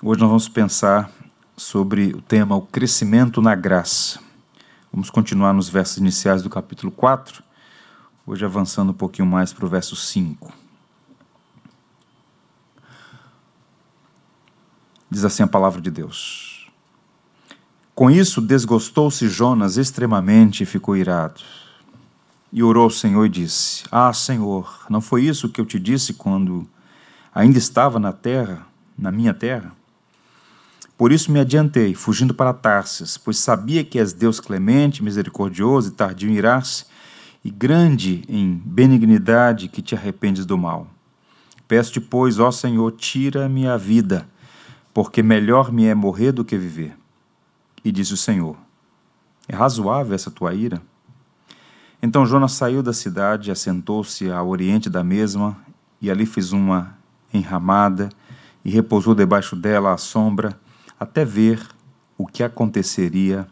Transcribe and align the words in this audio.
Hoje 0.00 0.20
nós 0.20 0.28
vamos 0.28 0.48
pensar 0.48 1.10
sobre 1.56 2.14
o 2.14 2.22
tema 2.22 2.54
o 2.54 2.62
crescimento 2.62 3.42
na 3.42 3.56
graça. 3.56 4.20
Vamos 4.92 5.10
continuar 5.10 5.52
nos 5.52 5.68
versos 5.68 5.96
iniciais 5.96 6.40
do 6.40 6.48
capítulo 6.48 6.92
4, 6.92 7.42
hoje 8.24 8.44
avançando 8.44 8.90
um 8.90 8.94
pouquinho 8.94 9.26
mais 9.26 9.52
para 9.52 9.66
o 9.66 9.68
verso 9.68 9.96
5. 9.96 10.52
Diz 15.10 15.24
assim 15.24 15.42
a 15.42 15.48
palavra 15.48 15.80
de 15.80 15.90
Deus. 15.90 16.70
Com 17.92 18.08
isso 18.08 18.40
desgostou-se 18.40 19.28
Jonas 19.28 19.76
extremamente 19.76 20.62
e 20.62 20.66
ficou 20.66 20.96
irado. 20.96 21.40
E 22.52 22.62
orou 22.62 22.84
ao 22.84 22.90
Senhor 22.90 23.26
e 23.26 23.28
disse: 23.28 23.82
Ah, 23.90 24.12
Senhor, 24.12 24.86
não 24.88 25.00
foi 25.00 25.24
isso 25.24 25.48
que 25.48 25.60
eu 25.60 25.66
te 25.66 25.80
disse 25.80 26.14
quando 26.14 26.70
ainda 27.34 27.58
estava 27.58 27.98
na 27.98 28.12
terra, 28.12 28.64
na 28.96 29.10
minha 29.10 29.34
terra? 29.34 29.76
Por 30.98 31.12
isso 31.12 31.30
me 31.30 31.38
adiantei, 31.38 31.94
fugindo 31.94 32.34
para 32.34 32.52
Tarsis, 32.52 33.16
pois 33.16 33.38
sabia 33.38 33.84
que 33.84 34.00
és 34.00 34.12
Deus 34.12 34.40
clemente, 34.40 35.00
misericordioso 35.00 35.90
e 35.90 35.92
tardio 35.92 36.28
em 36.28 36.34
irar-se, 36.34 36.86
e 37.44 37.52
grande 37.52 38.24
em 38.28 38.60
benignidade, 38.64 39.68
que 39.68 39.80
te 39.80 39.94
arrependes 39.94 40.44
do 40.44 40.58
mal. 40.58 40.88
Peço-te, 41.68 42.00
pois, 42.00 42.40
ó 42.40 42.50
Senhor, 42.50 42.90
tira-me 42.90 43.68
a 43.68 43.76
vida, 43.76 44.28
porque 44.92 45.22
melhor 45.22 45.70
me 45.70 45.84
é 45.84 45.94
morrer 45.94 46.32
do 46.32 46.44
que 46.44 46.58
viver. 46.58 46.96
E 47.84 47.92
disse 47.92 48.14
o 48.14 48.16
Senhor: 48.16 48.56
É 49.46 49.54
razoável 49.54 50.16
essa 50.16 50.32
tua 50.32 50.52
ira? 50.52 50.82
Então 52.02 52.26
Jonas 52.26 52.52
saiu 52.52 52.82
da 52.82 52.92
cidade, 52.92 53.52
assentou-se 53.52 54.28
ao 54.32 54.48
oriente 54.48 54.90
da 54.90 55.04
mesma, 55.04 55.56
e 56.02 56.10
ali 56.10 56.26
fez 56.26 56.50
uma 56.50 56.98
enramada, 57.32 58.08
e 58.64 58.70
repousou 58.70 59.14
debaixo 59.14 59.54
dela 59.54 59.92
à 59.92 59.96
sombra, 59.96 60.58
até 60.98 61.24
ver 61.24 61.60
o 62.16 62.26
que 62.26 62.42
aconteceria 62.42 63.46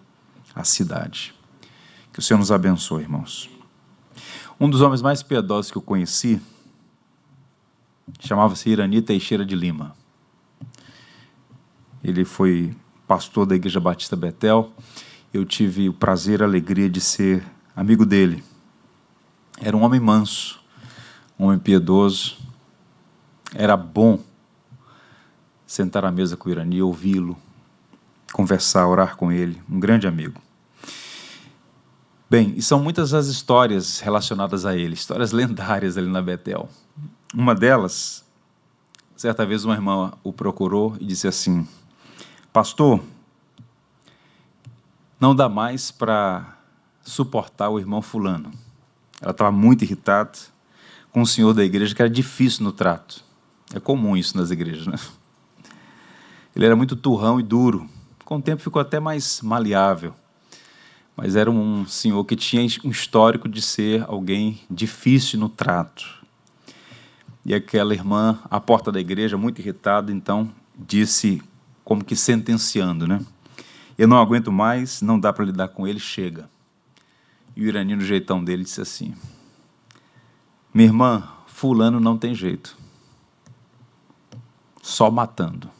à 0.54 0.64
cidade. 0.64 1.34
Que 2.12 2.18
o 2.18 2.22
Senhor 2.22 2.38
nos 2.38 2.50
abençoe, 2.50 3.02
irmãos. 3.02 3.50
Um 4.58 4.70
dos 4.70 4.80
homens 4.80 5.02
mais 5.02 5.22
piedosos 5.22 5.70
que 5.70 5.78
eu 5.78 5.82
conheci 5.82 6.40
chamava-se 8.18 8.70
Irani 8.70 9.02
Teixeira 9.02 9.44
de 9.44 9.54
Lima. 9.54 9.94
Ele 12.02 12.24
foi 12.24 12.74
pastor 13.06 13.46
da 13.46 13.54
Igreja 13.54 13.80
Batista 13.80 14.16
Betel. 14.16 14.72
Eu 15.32 15.44
tive 15.44 15.88
o 15.88 15.92
prazer 15.92 16.40
e 16.40 16.42
a 16.42 16.46
alegria 16.46 16.88
de 16.88 17.00
ser 17.00 17.44
amigo 17.74 18.06
dele. 18.06 18.42
Era 19.60 19.76
um 19.76 19.82
homem 19.82 20.00
manso, 20.00 20.60
um 21.38 21.46
homem 21.46 21.58
piedoso. 21.58 22.38
Era 23.54 23.76
bom 23.76 24.18
sentar 25.66 26.04
à 26.04 26.12
mesa 26.12 26.36
com 26.36 26.48
o 26.48 26.52
Irani, 26.52 26.80
ouvi-lo, 26.80 27.36
conversar, 28.32 28.86
orar 28.86 29.16
com 29.16 29.32
ele, 29.32 29.60
um 29.68 29.80
grande 29.80 30.06
amigo. 30.06 30.40
Bem, 32.28 32.54
e 32.56 32.62
são 32.62 32.82
muitas 32.82 33.14
as 33.14 33.26
histórias 33.26 34.00
relacionadas 34.00 34.64
a 34.64 34.76
ele, 34.76 34.94
histórias 34.94 35.30
lendárias 35.32 35.96
ali 35.96 36.08
na 36.08 36.22
Betel. 36.22 36.68
Uma 37.34 37.54
delas, 37.54 38.24
certa 39.16 39.44
vez 39.44 39.64
uma 39.64 39.74
irmã 39.74 40.12
o 40.22 40.32
procurou 40.32 40.96
e 41.00 41.04
disse 41.04 41.28
assim: 41.28 41.66
Pastor, 42.52 43.00
não 45.20 45.34
dá 45.34 45.48
mais 45.48 45.90
para 45.90 46.58
suportar 47.02 47.70
o 47.70 47.78
irmão 47.78 48.02
Fulano. 48.02 48.50
Ela 49.20 49.30
estava 49.30 49.52
muito 49.52 49.82
irritada 49.82 50.32
com 51.10 51.22
o 51.22 51.26
senhor 51.26 51.54
da 51.54 51.64
igreja, 51.64 51.94
que 51.94 52.02
era 52.02 52.10
difícil 52.10 52.64
no 52.64 52.72
trato. 52.72 53.24
É 53.72 53.80
comum 53.80 54.16
isso 54.16 54.36
nas 54.36 54.50
igrejas, 54.50 54.86
né? 54.86 54.98
Ele 56.56 56.64
era 56.64 56.74
muito 56.74 56.96
turrão 56.96 57.38
e 57.38 57.42
duro. 57.42 57.86
Com 58.24 58.38
o 58.38 58.42
tempo 58.42 58.62
ficou 58.62 58.80
até 58.80 58.98
mais 58.98 59.42
maleável. 59.42 60.14
Mas 61.14 61.36
era 61.36 61.50
um 61.50 61.86
senhor 61.86 62.24
que 62.24 62.34
tinha 62.34 62.66
um 62.82 62.90
histórico 62.90 63.46
de 63.46 63.60
ser 63.60 64.02
alguém 64.08 64.58
difícil 64.70 65.38
no 65.38 65.50
trato. 65.50 66.24
E 67.44 67.54
aquela 67.54 67.92
irmã, 67.92 68.38
à 68.50 68.58
porta 68.58 68.90
da 68.90 68.98
igreja, 68.98 69.36
muito 69.36 69.60
irritada, 69.60 70.10
então 70.10 70.50
disse, 70.74 71.42
como 71.84 72.02
que 72.02 72.16
sentenciando, 72.16 73.06
né? 73.06 73.20
Eu 73.98 74.08
não 74.08 74.18
aguento 74.18 74.50
mais, 74.50 75.02
não 75.02 75.20
dá 75.20 75.34
para 75.34 75.44
lidar 75.44 75.68
com 75.68 75.86
ele, 75.86 76.00
chega. 76.00 76.48
E 77.54 77.62
o 77.62 77.66
Irani, 77.66 77.96
no 77.96 78.02
jeitão 78.02 78.42
dele, 78.42 78.64
disse 78.64 78.80
assim: 78.80 79.14
Minha 80.72 80.88
irmã, 80.88 81.28
Fulano 81.46 82.00
não 82.00 82.16
tem 82.16 82.34
jeito. 82.34 82.76
Só 84.82 85.10
matando 85.10 85.75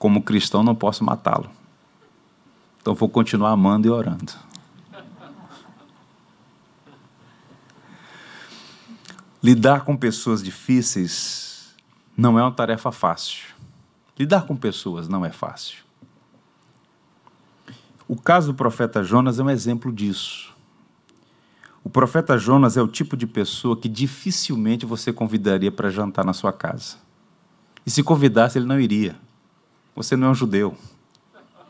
como 0.00 0.22
cristão, 0.22 0.62
não 0.62 0.74
posso 0.74 1.04
matá-lo. 1.04 1.50
Então 2.80 2.94
vou 2.94 3.06
continuar 3.06 3.50
amando 3.50 3.86
e 3.86 3.90
orando. 3.90 4.32
Lidar 9.42 9.84
com 9.84 9.94
pessoas 9.94 10.42
difíceis 10.42 11.76
não 12.16 12.38
é 12.38 12.42
uma 12.42 12.50
tarefa 12.50 12.90
fácil. 12.90 13.48
Lidar 14.18 14.46
com 14.46 14.56
pessoas 14.56 15.06
não 15.06 15.22
é 15.22 15.30
fácil. 15.30 15.84
O 18.08 18.16
caso 18.16 18.52
do 18.52 18.56
profeta 18.56 19.04
Jonas 19.04 19.38
é 19.38 19.42
um 19.42 19.50
exemplo 19.50 19.92
disso. 19.92 20.54
O 21.84 21.90
profeta 21.90 22.38
Jonas 22.38 22.78
é 22.78 22.82
o 22.82 22.88
tipo 22.88 23.18
de 23.18 23.26
pessoa 23.26 23.76
que 23.76 23.88
dificilmente 23.88 24.86
você 24.86 25.12
convidaria 25.12 25.70
para 25.70 25.90
jantar 25.90 26.24
na 26.24 26.32
sua 26.32 26.54
casa. 26.54 26.96
E 27.84 27.90
se 27.90 28.02
convidasse, 28.02 28.56
ele 28.56 28.66
não 28.66 28.80
iria. 28.80 29.14
Você 30.02 30.16
não 30.16 30.28
é 30.28 30.30
um 30.30 30.34
judeu. 30.34 30.74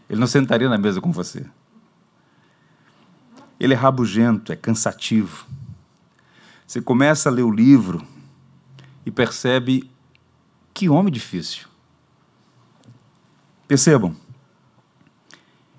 Ele 0.08 0.20
não 0.20 0.26
sentaria 0.28 0.68
na 0.68 0.78
mesa 0.78 1.00
com 1.00 1.10
você. 1.10 1.44
Ele 3.58 3.74
é 3.74 3.76
rabugento, 3.76 4.52
é 4.52 4.56
cansativo. 4.56 5.44
Você 6.64 6.80
começa 6.80 7.28
a 7.28 7.32
ler 7.32 7.42
o 7.42 7.50
livro 7.50 8.06
e 9.04 9.10
percebe 9.10 9.90
que 10.72 10.88
homem 10.88 11.12
difícil. 11.12 11.66
Percebam, 13.66 14.14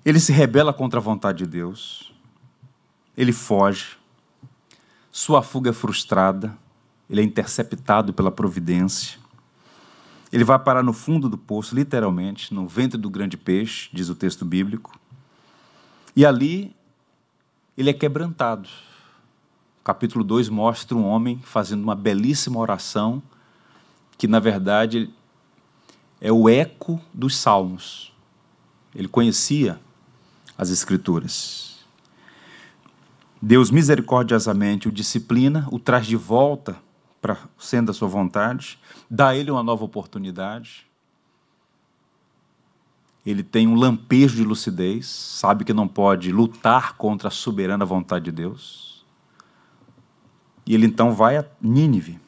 ele 0.04 0.20
se 0.20 0.30
rebela 0.30 0.74
contra 0.74 1.00
a 1.00 1.02
vontade 1.02 1.38
de 1.38 1.46
Deus, 1.46 2.12
ele 3.16 3.32
foge, 3.32 3.96
sua 5.10 5.42
fuga 5.42 5.70
é 5.70 5.72
frustrada, 5.72 6.54
ele 7.08 7.22
é 7.22 7.24
interceptado 7.24 8.12
pela 8.12 8.30
providência, 8.30 9.21
ele 10.32 10.44
vai 10.44 10.58
parar 10.58 10.82
no 10.82 10.94
fundo 10.94 11.28
do 11.28 11.36
poço, 11.36 11.74
literalmente, 11.74 12.54
no 12.54 12.66
ventre 12.66 12.96
do 12.96 13.10
grande 13.10 13.36
peixe, 13.36 13.90
diz 13.92 14.08
o 14.08 14.14
texto 14.14 14.46
bíblico. 14.46 14.98
E 16.16 16.24
ali 16.24 16.74
ele 17.76 17.90
é 17.90 17.92
quebrantado. 17.92 18.68
O 19.80 19.84
capítulo 19.84 20.24
2 20.24 20.48
mostra 20.48 20.96
um 20.96 21.04
homem 21.04 21.38
fazendo 21.42 21.82
uma 21.82 21.94
belíssima 21.94 22.58
oração, 22.58 23.22
que 24.16 24.26
na 24.26 24.40
verdade 24.40 25.10
é 26.18 26.32
o 26.32 26.48
eco 26.48 26.98
dos 27.12 27.36
salmos. 27.36 28.10
Ele 28.94 29.08
conhecia 29.08 29.78
as 30.56 30.70
Escrituras. 30.70 31.84
Deus 33.40 33.70
misericordiosamente 33.70 34.88
o 34.88 34.92
disciplina, 34.92 35.66
o 35.70 35.78
traz 35.78 36.06
de 36.06 36.16
volta 36.16 36.76
para 37.22 37.38
sendo 37.56 37.92
a 37.92 37.94
sua 37.94 38.08
vontade, 38.08 38.80
dá 39.08 39.34
ele 39.34 39.48
uma 39.48 39.62
nova 39.62 39.84
oportunidade. 39.84 40.84
Ele 43.24 43.44
tem 43.44 43.68
um 43.68 43.76
lampejo 43.76 44.34
de 44.34 44.42
lucidez, 44.42 45.06
sabe 45.06 45.64
que 45.64 45.72
não 45.72 45.86
pode 45.86 46.32
lutar 46.32 46.94
contra 46.94 47.28
a 47.28 47.30
soberana 47.30 47.84
vontade 47.84 48.24
de 48.24 48.32
Deus. 48.32 49.06
E 50.66 50.74
ele 50.74 50.84
então 50.84 51.12
vai 51.12 51.36
a 51.36 51.44
Nínive, 51.60 52.20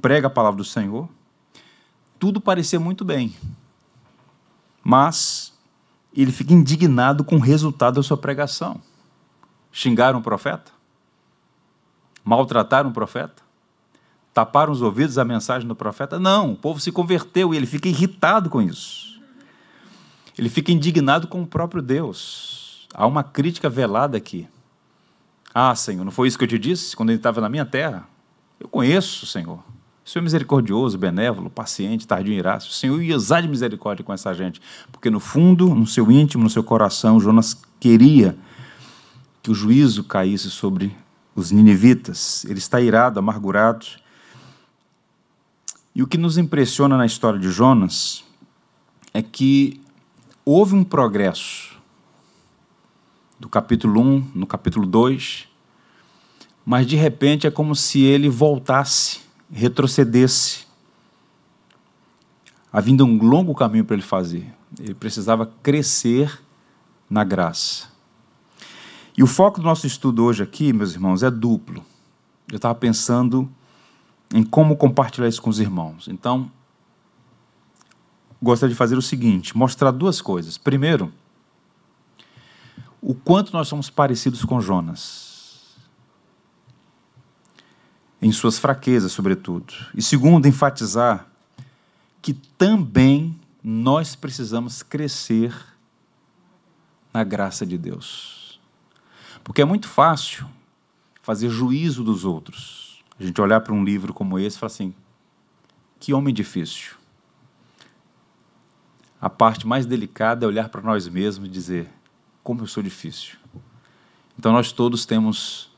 prega 0.00 0.28
a 0.28 0.30
palavra 0.30 0.56
do 0.56 0.64
Senhor. 0.64 1.06
Tudo 2.18 2.40
parecia 2.40 2.80
muito 2.80 3.04
bem, 3.04 3.36
mas 4.82 5.52
ele 6.14 6.32
fica 6.32 6.54
indignado 6.54 7.24
com 7.24 7.36
o 7.36 7.40
resultado 7.40 7.96
da 7.96 8.02
sua 8.02 8.16
pregação. 8.16 8.80
Xingaram 9.70 10.18
o 10.18 10.22
profeta? 10.22 10.72
Maltrataram 12.24 12.88
o 12.88 12.92
profeta? 12.92 13.49
Taparam 14.32 14.72
os 14.72 14.82
ouvidos 14.82 15.18
à 15.18 15.24
mensagem 15.24 15.66
do 15.66 15.74
profeta. 15.74 16.18
Não, 16.18 16.52
o 16.52 16.56
povo 16.56 16.80
se 16.80 16.92
converteu 16.92 17.52
e 17.52 17.56
ele 17.56 17.66
fica 17.66 17.88
irritado 17.88 18.48
com 18.48 18.62
isso. 18.62 19.20
Ele 20.38 20.48
fica 20.48 20.72
indignado 20.72 21.26
com 21.26 21.42
o 21.42 21.46
próprio 21.46 21.82
Deus. 21.82 22.86
Há 22.94 23.06
uma 23.06 23.22
crítica 23.22 23.68
velada 23.68 24.16
aqui. 24.16 24.48
Ah, 25.52 25.74
Senhor, 25.74 26.04
não 26.04 26.12
foi 26.12 26.28
isso 26.28 26.38
que 26.38 26.44
eu 26.44 26.48
te 26.48 26.58
disse 26.58 26.96
quando 26.96 27.10
ele 27.10 27.18
estava 27.18 27.40
na 27.40 27.48
minha 27.48 27.66
terra? 27.66 28.08
Eu 28.58 28.68
conheço, 28.68 29.26
Senhor. 29.26 29.58
O 30.04 30.08
Senhor 30.08 30.22
é 30.22 30.24
misericordioso, 30.24 30.96
benévolo, 30.96 31.50
paciente, 31.50 32.06
tardio 32.06 32.32
em 32.32 32.38
iraço. 32.38 32.70
O 32.70 32.72
Senhor 32.72 33.02
ia 33.02 33.16
usar 33.16 33.40
de 33.40 33.48
misericórdia 33.48 34.04
com 34.04 34.12
essa 34.12 34.32
gente. 34.32 34.60
Porque 34.90 35.10
no 35.10 35.20
fundo, 35.20 35.74
no 35.74 35.86
seu 35.86 36.10
íntimo, 36.10 36.44
no 36.44 36.50
seu 36.50 36.64
coração, 36.64 37.20
Jonas 37.20 37.60
queria 37.78 38.36
que 39.42 39.50
o 39.50 39.54
juízo 39.54 40.04
caísse 40.04 40.50
sobre 40.50 40.96
os 41.34 41.50
ninivitas. 41.50 42.44
Ele 42.44 42.58
está 42.58 42.80
irado, 42.80 43.18
amargurado 43.18 43.86
E 45.94 46.02
o 46.02 46.06
que 46.06 46.16
nos 46.16 46.38
impressiona 46.38 46.96
na 46.96 47.04
história 47.04 47.38
de 47.38 47.50
Jonas 47.50 48.24
é 49.12 49.20
que 49.20 49.80
houve 50.44 50.74
um 50.74 50.84
progresso 50.84 51.76
do 53.38 53.48
capítulo 53.48 54.00
1 54.00 54.30
no 54.34 54.46
capítulo 54.46 54.86
2, 54.86 55.48
mas 56.64 56.86
de 56.86 56.94
repente 56.94 57.46
é 57.46 57.50
como 57.50 57.74
se 57.74 58.02
ele 58.02 58.28
voltasse, 58.28 59.20
retrocedesse. 59.50 60.66
Havia 62.72 63.04
um 63.04 63.18
longo 63.18 63.54
caminho 63.54 63.84
para 63.84 63.94
ele 63.94 64.02
fazer. 64.02 64.46
Ele 64.78 64.94
precisava 64.94 65.46
crescer 65.62 66.40
na 67.08 67.24
graça. 67.24 67.88
E 69.16 69.22
o 69.22 69.26
foco 69.26 69.58
do 69.58 69.64
nosso 69.64 69.86
estudo 69.86 70.24
hoje 70.24 70.42
aqui, 70.42 70.72
meus 70.72 70.92
irmãos, 70.92 71.22
é 71.24 71.30
duplo. 71.30 71.84
Eu 72.48 72.56
estava 72.56 72.74
pensando 72.74 73.50
em 74.32 74.42
como 74.42 74.76
compartilhar 74.76 75.28
isso 75.28 75.42
com 75.42 75.50
os 75.50 75.58
irmãos. 75.58 76.08
Então, 76.08 76.50
gostaria 78.40 78.72
de 78.72 78.78
fazer 78.78 78.96
o 78.96 79.02
seguinte: 79.02 79.56
mostrar 79.56 79.90
duas 79.90 80.20
coisas. 80.20 80.56
Primeiro, 80.56 81.12
o 83.00 83.14
quanto 83.14 83.52
nós 83.52 83.68
somos 83.68 83.90
parecidos 83.90 84.44
com 84.44 84.60
Jonas, 84.60 85.76
em 88.20 88.30
suas 88.30 88.58
fraquezas, 88.58 89.12
sobretudo. 89.12 89.74
E 89.94 90.02
segundo, 90.02 90.46
enfatizar 90.46 91.26
que 92.22 92.34
também 92.34 93.38
nós 93.62 94.14
precisamos 94.14 94.82
crescer 94.82 95.54
na 97.12 97.24
graça 97.24 97.64
de 97.66 97.78
Deus. 97.78 98.60
Porque 99.42 99.62
é 99.62 99.64
muito 99.64 99.88
fácil 99.88 100.46
fazer 101.22 101.48
juízo 101.48 102.04
dos 102.04 102.24
outros. 102.24 102.89
A 103.20 103.22
gente 103.22 103.38
olhar 103.38 103.60
para 103.60 103.74
um 103.74 103.84
livro 103.84 104.14
como 104.14 104.38
esse 104.38 104.56
e 104.56 104.58
falar 104.58 104.72
assim: 104.72 104.94
que 105.98 106.14
homem 106.14 106.32
difícil. 106.32 106.94
A 109.20 109.28
parte 109.28 109.66
mais 109.66 109.84
delicada 109.84 110.46
é 110.46 110.48
olhar 110.48 110.70
para 110.70 110.80
nós 110.80 111.06
mesmos 111.06 111.46
e 111.46 111.52
dizer: 111.52 111.86
como 112.42 112.62
eu 112.62 112.66
sou 112.66 112.82
difícil. 112.82 113.36
Então 114.38 114.52
nós 114.52 114.72
todos 114.72 115.04
temos 115.04 115.70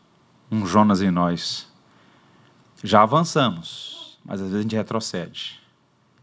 um 0.53 0.65
Jonas 0.65 1.03
em 1.03 1.11
nós. 1.11 1.67
Já 2.85 3.03
avançamos, 3.03 4.17
mas 4.25 4.41
às 4.41 4.47
vezes 4.47 4.61
a 4.61 4.63
gente 4.63 4.77
retrocede. 4.77 5.61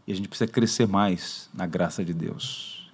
E 0.06 0.12
a 0.12 0.16
gente 0.16 0.28
precisa 0.28 0.50
crescer 0.50 0.88
mais 0.88 1.50
na 1.52 1.66
graça 1.66 2.02
de 2.02 2.14
Deus. 2.14 2.90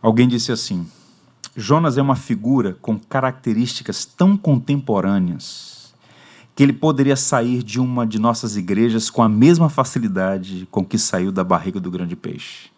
Alguém 0.00 0.26
disse 0.26 0.50
assim: 0.50 0.90
Jonas 1.54 1.98
é 1.98 2.02
uma 2.02 2.16
figura 2.16 2.78
com 2.80 2.98
características 2.98 4.06
tão 4.06 4.38
contemporâneas 4.38 5.79
que 6.60 6.64
ele 6.64 6.74
poderia 6.74 7.16
sair 7.16 7.62
de 7.62 7.80
uma 7.80 8.06
de 8.06 8.18
nossas 8.18 8.54
igrejas 8.54 9.08
com 9.08 9.22
a 9.22 9.28
mesma 9.30 9.70
facilidade 9.70 10.68
com 10.70 10.84
que 10.84 10.98
saiu 10.98 11.32
da 11.32 11.42
barriga 11.42 11.80
do 11.80 11.90
grande 11.90 12.14
peixe. 12.14 12.70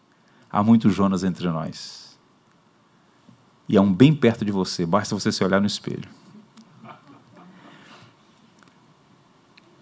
Há 0.48 0.62
muito 0.62 0.88
Jonas 0.88 1.24
entre 1.24 1.48
nós. 1.48 2.16
E 3.68 3.76
é 3.76 3.80
um 3.80 3.92
bem 3.92 4.14
perto 4.14 4.44
de 4.44 4.52
você, 4.52 4.86
basta 4.86 5.16
você 5.16 5.32
se 5.32 5.42
olhar 5.42 5.60
no 5.60 5.66
espelho. 5.66 6.08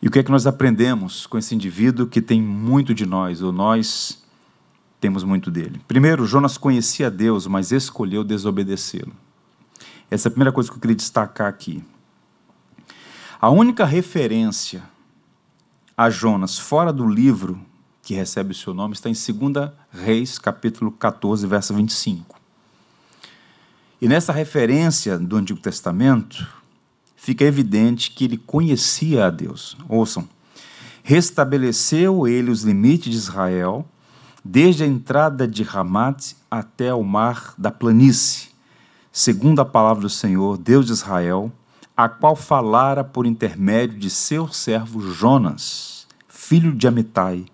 E 0.00 0.08
o 0.08 0.10
que 0.10 0.20
é 0.20 0.22
que 0.22 0.30
nós 0.30 0.46
aprendemos 0.46 1.26
com 1.26 1.36
esse 1.36 1.54
indivíduo 1.54 2.06
que 2.06 2.22
tem 2.22 2.40
muito 2.40 2.94
de 2.94 3.04
nós, 3.04 3.42
ou 3.42 3.52
nós 3.52 4.24
temos 4.98 5.24
muito 5.24 5.50
dele? 5.50 5.78
Primeiro, 5.86 6.24
Jonas 6.24 6.56
conhecia 6.56 7.10
Deus, 7.10 7.46
mas 7.46 7.70
escolheu 7.70 8.24
desobedecê-lo. 8.24 9.12
Essa 10.10 10.28
é 10.28 10.30
a 10.30 10.32
primeira 10.32 10.52
coisa 10.52 10.70
que 10.70 10.76
eu 10.76 10.80
queria 10.80 10.96
destacar 10.96 11.48
aqui. 11.48 11.84
A 13.42 13.48
única 13.48 13.86
referência 13.86 14.82
a 15.96 16.10
Jonas 16.10 16.58
fora 16.58 16.92
do 16.92 17.08
livro 17.08 17.58
que 18.02 18.12
recebe 18.12 18.52
o 18.52 18.54
seu 18.54 18.74
nome 18.74 18.92
está 18.92 19.08
em 19.08 19.14
2 19.14 19.70
Reis, 19.90 20.38
capítulo 20.38 20.92
14, 20.92 21.46
verso 21.46 21.72
25. 21.72 22.38
E 23.98 24.06
nessa 24.06 24.30
referência 24.30 25.18
do 25.18 25.36
Antigo 25.36 25.58
Testamento, 25.58 26.46
fica 27.16 27.42
evidente 27.42 28.10
que 28.10 28.24
ele 28.24 28.36
conhecia 28.36 29.24
a 29.24 29.30
Deus. 29.30 29.74
Ouçam. 29.88 30.28
Restabeleceu 31.02 32.28
ele 32.28 32.50
os 32.50 32.62
limites 32.62 33.10
de 33.10 33.16
Israel, 33.16 33.88
desde 34.44 34.84
a 34.84 34.86
entrada 34.86 35.48
de 35.48 35.62
Ramat 35.62 36.34
até 36.50 36.92
o 36.92 37.02
mar 37.02 37.54
da 37.56 37.70
planície, 37.70 38.50
segundo 39.10 39.60
a 39.60 39.64
palavra 39.64 40.02
do 40.02 40.10
Senhor, 40.10 40.58
Deus 40.58 40.84
de 40.84 40.92
Israel, 40.92 41.50
a 41.96 42.08
qual 42.08 42.34
falara 42.34 43.04
por 43.04 43.26
intermédio 43.26 43.98
de 43.98 44.10
seu 44.10 44.48
servo 44.48 45.00
Jonas, 45.00 46.06
filho 46.28 46.72
de 46.72 46.86
Amitai, 46.88 47.46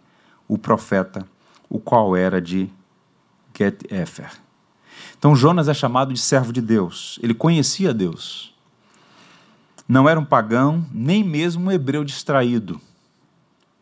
o 0.47 0.57
profeta, 0.57 1.27
o 1.69 1.79
qual 1.79 2.17
era 2.17 2.41
de 2.41 2.71
Get-Efer. 3.57 4.31
Então 5.19 5.35
Jonas 5.35 5.69
é 5.69 5.75
chamado 5.75 6.13
de 6.13 6.21
servo 6.21 6.53
de 6.53 6.61
Deus. 6.61 7.19
Ele 7.23 7.35
conhecia 7.35 7.93
Deus. 7.93 8.55
Não 9.89 10.09
era 10.09 10.19
um 10.19 10.25
pagão, 10.25 10.85
nem 10.93 11.23
mesmo 11.23 11.67
um 11.67 11.73
hebreu 11.73 12.05
distraído, 12.05 12.81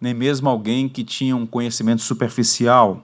nem 0.01 0.13
mesmo 0.13 0.49
alguém 0.49 0.89
que 0.89 1.03
tinha 1.03 1.35
um 1.35 1.47
conhecimento 1.47 2.03
superficial, 2.03 3.03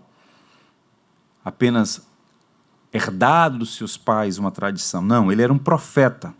apenas 1.45 2.07
herdado 2.93 3.59
dos 3.59 3.75
seus 3.75 3.97
pais 3.97 4.37
uma 4.37 4.51
tradição. 4.51 5.01
Não, 5.01 5.31
ele 5.33 5.43
era 5.43 5.53
um 5.53 5.59
profeta. 5.59 6.35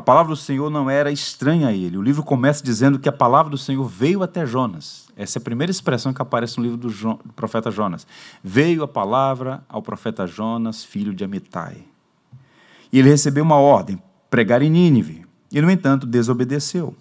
A 0.00 0.02
palavra 0.02 0.30
do 0.30 0.36
Senhor 0.36 0.70
não 0.70 0.88
era 0.88 1.12
estranha 1.12 1.68
a 1.68 1.74
ele. 1.74 1.98
O 1.98 2.02
livro 2.02 2.22
começa 2.22 2.64
dizendo 2.64 2.98
que 2.98 3.06
a 3.06 3.12
palavra 3.12 3.50
do 3.50 3.58
Senhor 3.58 3.86
veio 3.86 4.22
até 4.22 4.46
Jonas. 4.46 5.10
Essa 5.14 5.38
é 5.38 5.40
a 5.40 5.44
primeira 5.44 5.70
expressão 5.70 6.10
que 6.10 6.22
aparece 6.22 6.56
no 6.56 6.62
livro 6.62 6.78
do, 6.78 6.88
jo 6.88 7.20
do 7.22 7.34
profeta 7.34 7.70
Jonas. 7.70 8.06
Veio 8.42 8.82
a 8.82 8.88
palavra 8.88 9.62
ao 9.68 9.82
profeta 9.82 10.26
Jonas, 10.26 10.82
filho 10.82 11.12
de 11.12 11.22
Amitai. 11.22 11.84
E 12.90 12.98
ele 12.98 13.10
recebeu 13.10 13.44
uma 13.44 13.56
ordem: 13.56 14.02
pregar 14.30 14.62
em 14.62 14.70
Nínive. 14.70 15.26
E, 15.52 15.60
no 15.60 15.70
entanto, 15.70 16.06
desobedeceu. 16.06 16.96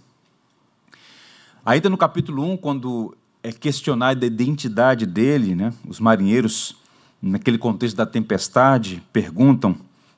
Ainda 1.65 1.89
no 1.89 1.97
capítulo 1.97 2.43
1, 2.51 2.57
quando 2.57 3.15
é 3.41 3.53
questionada 3.53 4.25
a 4.25 4.27
identidade 4.27 5.05
dele, 5.05 5.55
né, 5.55 5.73
os 5.87 6.01
marinheiros, 6.01 6.75
naquele 7.21 7.57
contexto 7.57 7.95
da 7.95 8.05
tempestade, 8.05 9.01
perguntam 9.13 9.77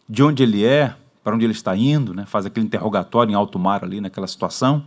de 0.10 0.24
onde 0.24 0.42
ele 0.42 0.66
é, 0.66 0.96
para 1.24 1.36
onde 1.36 1.46
ele 1.46 1.54
está 1.54 1.76
indo, 1.76 2.14
né, 2.14 2.26
faz 2.26 2.46
aquele 2.46 2.66
interrogatório 2.66 3.32
em 3.32 3.36
alto 3.36 3.60
mar 3.60 3.84
ali 3.84 4.02
naquela 4.02 4.28
situação. 4.28 4.86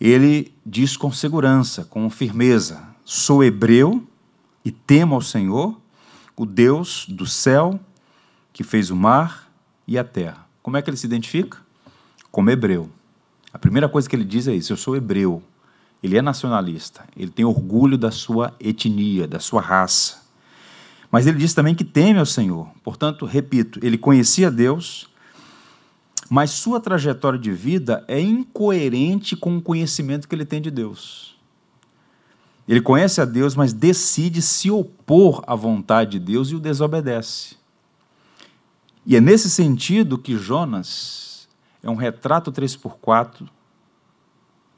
Ele 0.00 0.52
diz 0.64 0.96
com 0.96 1.12
segurança, 1.12 1.84
com 1.84 2.08
firmeza: 2.08 2.82
Sou 3.04 3.42
hebreu 3.42 4.06
e 4.64 4.70
temo 4.70 5.14
ao 5.14 5.20
Senhor, 5.20 5.78
o 6.36 6.46
Deus 6.46 7.06
do 7.08 7.26
céu, 7.26 7.78
que 8.52 8.64
fez 8.64 8.90
o 8.90 8.96
mar 8.96 9.50
e 9.86 9.98
a 9.98 10.04
terra. 10.04 10.46
Como 10.62 10.76
é 10.76 10.82
que 10.82 10.88
ele 10.88 10.96
se 10.96 11.06
identifica? 11.06 11.58
como 12.32 12.50
hebreu. 12.50 12.90
A 13.52 13.58
primeira 13.58 13.88
coisa 13.88 14.08
que 14.08 14.16
ele 14.16 14.24
diz 14.24 14.48
é 14.48 14.54
isso: 14.54 14.72
eu 14.72 14.76
sou 14.76 14.96
hebreu. 14.96 15.42
Ele 16.02 16.18
é 16.18 16.22
nacionalista, 16.22 17.04
ele 17.16 17.30
tem 17.30 17.44
orgulho 17.44 17.96
da 17.96 18.10
sua 18.10 18.52
etnia, 18.58 19.28
da 19.28 19.38
sua 19.38 19.60
raça. 19.60 20.20
Mas 21.12 21.28
ele 21.28 21.38
diz 21.38 21.54
também 21.54 21.76
que 21.76 21.84
teme 21.84 22.18
ao 22.18 22.26
Senhor. 22.26 22.68
Portanto, 22.82 23.24
repito, 23.24 23.78
ele 23.80 23.96
conhecia 23.96 24.50
Deus, 24.50 25.08
mas 26.32 26.50
sua 26.50 26.80
trajetória 26.80 27.38
de 27.38 27.52
vida 27.52 28.02
é 28.08 28.18
incoerente 28.18 29.36
com 29.36 29.58
o 29.58 29.60
conhecimento 29.60 30.26
que 30.26 30.34
ele 30.34 30.46
tem 30.46 30.62
de 30.62 30.70
Deus. 30.70 31.38
Ele 32.66 32.80
conhece 32.80 33.20
a 33.20 33.26
Deus, 33.26 33.54
mas 33.54 33.74
decide 33.74 34.40
se 34.40 34.70
opor 34.70 35.44
à 35.46 35.54
vontade 35.54 36.12
de 36.12 36.18
Deus 36.18 36.48
e 36.48 36.54
o 36.54 36.58
desobedece. 36.58 37.56
E 39.04 39.14
é 39.14 39.20
nesse 39.20 39.50
sentido 39.50 40.16
que 40.16 40.38
Jonas 40.38 41.46
é 41.82 41.90
um 41.90 41.96
retrato 41.96 42.50
3x4 42.50 43.46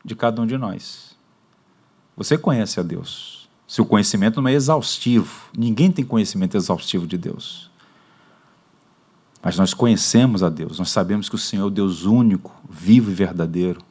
de 0.05 0.17
cada 0.17 0.43
um 0.43 0.47
de 0.49 0.59
nós. 0.59 1.17
Você 2.17 2.37
conhece 2.37 2.81
a 2.81 2.83
Deus. 2.83 3.49
Seu 3.65 3.87
conhecimento 3.87 4.43
não 4.43 4.49
é 4.49 4.55
exaustivo. 4.55 5.51
Ninguém 5.57 5.93
tem 5.93 6.05
conhecimento 6.05 6.57
exaustivo 6.57 7.07
de 7.07 7.17
Deus. 7.17 7.71
Mas 9.45 9.59
nós 9.59 9.75
conhecemos 9.75 10.43
a 10.43 10.49
Deus. 10.49 10.79
Nós 10.79 10.89
sabemos 10.89 11.29
que 11.29 11.35
o 11.35 11.39
Senhor 11.39 11.65
é 11.65 11.67
o 11.67 11.71
Deus 11.71 12.07
único, 12.07 12.51
vivo 12.69 13.11
e 13.11 13.15
verdadeiro. 13.15 13.83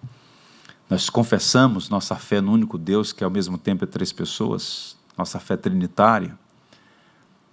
Nós 0.90 1.12
confessamos 1.12 1.90
nossa 1.90 2.16
fé 2.16 2.42
no 2.42 2.52
único 2.52 2.76
Deus, 2.76 3.14
que 3.14 3.24
ao 3.24 3.30
mesmo 3.30 3.56
tempo 3.56 3.84
é 3.84 3.88
três 3.88 4.12
pessoas, 4.12 4.98
nossa 5.16 5.40
fé 5.40 5.56
trinitária. 5.56 6.36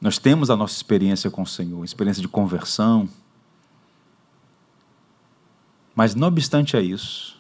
Nós 0.01 0.17
temos 0.19 0.49
a 0.49 0.57
nossa 0.57 0.75
experiência 0.75 1.31
com 1.31 1.43
o 1.43 1.47
Senhor, 1.47 1.85
experiência 1.85 2.23
de 2.23 2.29
conversão, 2.29 3.07
mas, 5.95 6.15
não 6.15 6.29
obstante 6.29 6.79
a 6.79 6.81
isso, 6.81 7.39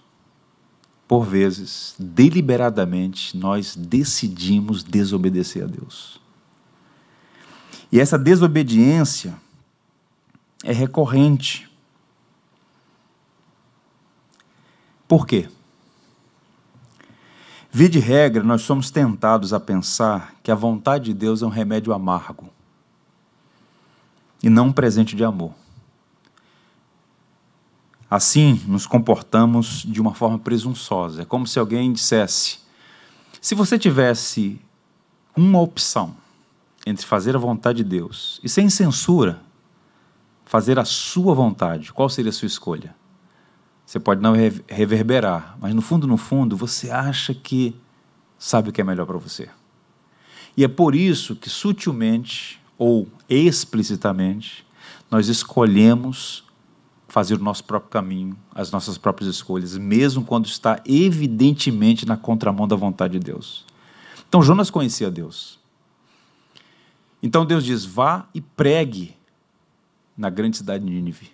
por 1.08 1.24
vezes, 1.24 1.94
deliberadamente, 1.98 3.34
nós 3.34 3.74
decidimos 3.74 4.82
desobedecer 4.82 5.64
a 5.64 5.66
Deus. 5.66 6.20
E 7.90 7.98
essa 7.98 8.18
desobediência 8.18 9.34
é 10.70 10.72
recorrente. 10.72 11.68
Por 15.08 15.26
quê? 15.26 15.48
Vi 17.72 17.88
de 17.88 17.98
regra, 17.98 18.44
nós 18.44 18.62
somos 18.62 18.88
tentados 18.88 19.52
a 19.52 19.58
pensar 19.58 20.36
que 20.44 20.50
a 20.50 20.54
vontade 20.54 21.06
de 21.06 21.14
Deus 21.14 21.42
é 21.42 21.46
um 21.46 21.48
remédio 21.48 21.92
amargo 21.92 22.48
e 24.40 24.48
não 24.48 24.68
um 24.68 24.72
presente 24.72 25.16
de 25.16 25.24
amor. 25.24 25.52
Assim, 28.08 28.62
nos 28.68 28.86
comportamos 28.86 29.82
de 29.82 30.00
uma 30.00 30.14
forma 30.14 30.38
presunçosa. 30.38 31.22
É 31.22 31.24
como 31.24 31.48
se 31.48 31.58
alguém 31.58 31.92
dissesse: 31.92 32.60
se 33.40 33.56
você 33.56 33.76
tivesse 33.76 34.60
uma 35.36 35.60
opção 35.60 36.16
entre 36.86 37.04
fazer 37.04 37.34
a 37.34 37.40
vontade 37.40 37.78
de 37.78 37.90
Deus 37.90 38.40
e, 38.44 38.48
sem 38.48 38.70
censura, 38.70 39.49
fazer 40.50 40.80
a 40.80 40.84
sua 40.84 41.32
vontade, 41.32 41.92
qual 41.92 42.08
seria 42.08 42.30
a 42.30 42.32
sua 42.32 42.46
escolha? 42.46 42.92
Você 43.86 44.00
pode 44.00 44.20
não 44.20 44.34
reverberar, 44.66 45.56
mas 45.60 45.72
no 45.72 45.80
fundo, 45.80 46.08
no 46.08 46.16
fundo, 46.16 46.56
você 46.56 46.90
acha 46.90 47.32
que 47.32 47.76
sabe 48.36 48.68
o 48.68 48.72
que 48.72 48.80
é 48.80 48.84
melhor 48.84 49.06
para 49.06 49.16
você. 49.16 49.48
E 50.56 50.64
é 50.64 50.68
por 50.68 50.96
isso 50.96 51.36
que 51.36 51.48
sutilmente 51.48 52.60
ou 52.76 53.06
explicitamente 53.28 54.66
nós 55.08 55.28
escolhemos 55.28 56.42
fazer 57.06 57.36
o 57.36 57.44
nosso 57.44 57.62
próprio 57.62 57.92
caminho, 57.92 58.36
as 58.52 58.72
nossas 58.72 58.98
próprias 58.98 59.30
escolhas, 59.32 59.78
mesmo 59.78 60.24
quando 60.24 60.46
está 60.46 60.82
evidentemente 60.84 62.04
na 62.04 62.16
contramão 62.16 62.66
da 62.66 62.74
vontade 62.74 63.20
de 63.20 63.24
Deus. 63.24 63.64
Então 64.28 64.42
Jonas 64.42 64.68
conhecia 64.68 65.12
Deus. 65.12 65.60
Então 67.22 67.46
Deus 67.46 67.64
diz: 67.64 67.84
vá 67.84 68.26
e 68.34 68.40
pregue 68.40 69.19
na 70.20 70.28
grande 70.28 70.58
cidade 70.58 70.84
de 70.84 70.92
Nínive. 70.92 71.30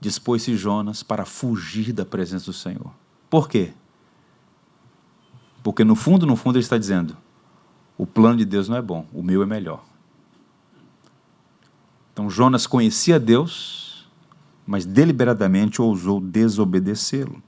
Dispôs-se 0.00 0.56
Jonas 0.56 1.04
para 1.04 1.24
fugir 1.24 1.92
da 1.92 2.04
presença 2.04 2.46
do 2.46 2.52
Senhor. 2.52 2.92
Por 3.30 3.48
quê? 3.48 3.72
Porque 5.62 5.84
no 5.84 5.94
fundo, 5.94 6.26
no 6.26 6.34
fundo, 6.34 6.56
ele 6.56 6.64
está 6.64 6.76
dizendo: 6.76 7.16
o 7.96 8.04
plano 8.04 8.38
de 8.38 8.44
Deus 8.44 8.68
não 8.68 8.76
é 8.76 8.82
bom, 8.82 9.06
o 9.12 9.22
meu 9.22 9.40
é 9.40 9.46
melhor. 9.46 9.84
Então 12.12 12.28
Jonas 12.28 12.66
conhecia 12.66 13.20
Deus, 13.20 14.10
mas 14.66 14.84
deliberadamente 14.84 15.80
ousou 15.80 16.20
desobedecê-lo. 16.20 17.40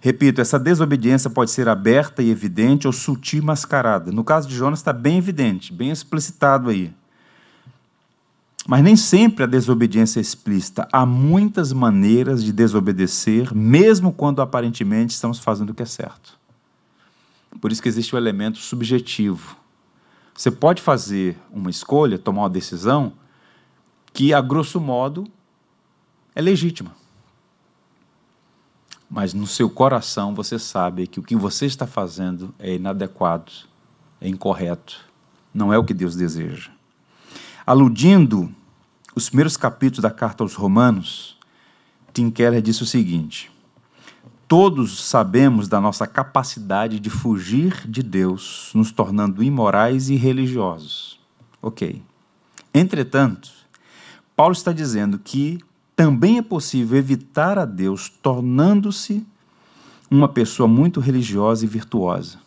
Repito, 0.00 0.40
essa 0.40 0.60
desobediência 0.60 1.28
pode 1.28 1.50
ser 1.50 1.68
aberta 1.68 2.22
e 2.22 2.30
evidente 2.30 2.86
ou 2.86 2.92
sutil 2.92 3.42
e 3.42 3.44
mascarada. 3.44 4.12
No 4.12 4.22
caso 4.22 4.48
de 4.48 4.54
Jonas 4.54 4.78
está 4.78 4.92
bem 4.92 5.18
evidente, 5.18 5.72
bem 5.72 5.90
explicitado 5.90 6.70
aí. 6.70 6.94
Mas 8.68 8.84
nem 8.84 8.96
sempre 8.96 9.44
a 9.44 9.46
desobediência 9.46 10.20
é 10.20 10.22
explícita. 10.22 10.86
Há 10.92 11.06
muitas 11.06 11.72
maneiras 11.72 12.44
de 12.44 12.52
desobedecer, 12.52 13.54
mesmo 13.54 14.12
quando 14.12 14.42
aparentemente 14.42 15.14
estamos 15.14 15.38
fazendo 15.38 15.70
o 15.70 15.74
que 15.74 15.82
é 15.82 15.86
certo. 15.86 16.38
Por 17.62 17.72
isso 17.72 17.80
que 17.80 17.88
existe 17.88 18.14
o 18.14 18.18
elemento 18.18 18.58
subjetivo. 18.58 19.56
Você 20.34 20.50
pode 20.50 20.82
fazer 20.82 21.38
uma 21.50 21.70
escolha, 21.70 22.18
tomar 22.18 22.42
uma 22.42 22.50
decisão 22.50 23.14
que, 24.12 24.34
a 24.34 24.40
grosso 24.42 24.78
modo, 24.78 25.24
é 26.34 26.42
legítima 26.42 26.92
mas 29.10 29.32
no 29.32 29.46
seu 29.46 29.70
coração 29.70 30.34
você 30.34 30.58
sabe 30.58 31.06
que 31.06 31.18
o 31.18 31.22
que 31.22 31.34
você 31.34 31.66
está 31.66 31.86
fazendo 31.86 32.54
é 32.58 32.74
inadequado, 32.74 33.52
é 34.20 34.28
incorreto, 34.28 35.00
não 35.52 35.72
é 35.72 35.78
o 35.78 35.84
que 35.84 35.94
Deus 35.94 36.14
deseja. 36.14 36.70
Aludindo 37.66 38.54
os 39.18 39.28
primeiros 39.28 39.56
capítulos 39.56 40.00
da 40.00 40.12
carta 40.12 40.44
aos 40.44 40.54
Romanos, 40.54 41.36
Tim 42.12 42.30
Keller 42.30 42.62
disse 42.62 42.84
o 42.84 42.86
seguinte: 42.86 43.50
Todos 44.46 45.02
sabemos 45.04 45.66
da 45.66 45.80
nossa 45.80 46.06
capacidade 46.06 47.00
de 47.00 47.10
fugir 47.10 47.84
de 47.84 48.00
Deus, 48.00 48.70
nos 48.74 48.92
tornando 48.92 49.42
imorais 49.42 50.08
e 50.08 50.14
religiosos. 50.14 51.18
Ok. 51.60 52.00
Entretanto, 52.72 53.50
Paulo 54.36 54.52
está 54.52 54.72
dizendo 54.72 55.18
que 55.18 55.58
também 55.96 56.38
é 56.38 56.42
possível 56.42 56.96
evitar 56.96 57.58
a 57.58 57.64
Deus 57.64 58.08
tornando-se 58.08 59.26
uma 60.08 60.28
pessoa 60.28 60.68
muito 60.68 61.00
religiosa 61.00 61.64
e 61.64 61.68
virtuosa. 61.68 62.38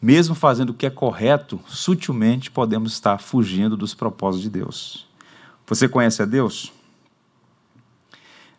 Mesmo 0.00 0.34
fazendo 0.34 0.70
o 0.70 0.74
que 0.74 0.86
é 0.86 0.90
correto, 0.90 1.60
sutilmente 1.66 2.50
podemos 2.50 2.92
estar 2.94 3.18
fugindo 3.18 3.76
dos 3.76 3.92
propósitos 3.92 4.44
de 4.44 4.48
Deus. 4.50 5.06
Você 5.66 5.88
conhece 5.88 6.22
a 6.22 6.24
Deus? 6.24 6.72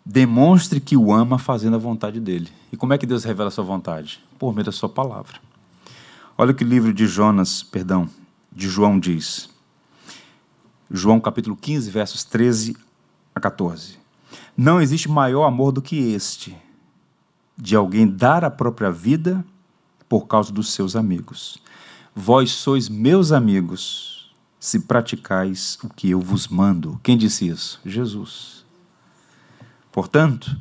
Demonstre 0.05 0.79
que 0.79 0.97
o 0.97 1.13
ama 1.13 1.37
fazendo 1.37 1.75
a 1.75 1.79
vontade 1.79 2.19
dele. 2.19 2.49
E 2.71 2.77
como 2.77 2.93
é 2.93 2.97
que 2.97 3.05
Deus 3.05 3.23
revela 3.23 3.47
a 3.47 3.51
sua 3.51 3.63
vontade? 3.63 4.23
Por 4.37 4.53
meio 4.53 4.65
da 4.65 4.71
sua 4.71 4.89
palavra. 4.89 5.39
Olha 6.37 6.51
o 6.51 6.55
que 6.55 6.63
o 6.63 6.67
livro 6.67 6.93
de 6.93 7.07
Jonas, 7.07 7.63
perdão, 7.63 8.09
de 8.51 8.69
João 8.69 8.99
diz. 8.99 9.49
João 10.89 11.19
capítulo 11.19 11.55
15, 11.55 11.91
versos 11.91 12.23
13 12.23 12.77
a 13.35 13.39
14. 13.39 13.97
Não 14.55 14.81
existe 14.81 15.09
maior 15.09 15.45
amor 15.45 15.71
do 15.71 15.81
que 15.81 15.95
este, 16.13 16.57
de 17.57 17.75
alguém 17.75 18.07
dar 18.07 18.43
a 18.43 18.49
própria 18.49 18.91
vida 18.91 19.45
por 20.07 20.27
causa 20.27 20.51
dos 20.51 20.71
seus 20.73 20.95
amigos. 20.95 21.61
Vós 22.15 22.51
sois 22.51 22.87
meus 22.87 23.31
amigos, 23.31 24.16
se 24.59 24.81
praticais 24.81 25.77
o 25.83 25.89
que 25.89 26.09
eu 26.09 26.19
vos 26.19 26.47
mando. 26.47 26.99
Quem 27.03 27.17
disse 27.17 27.47
isso? 27.47 27.79
Jesus. 27.85 28.65
Portanto, 29.91 30.57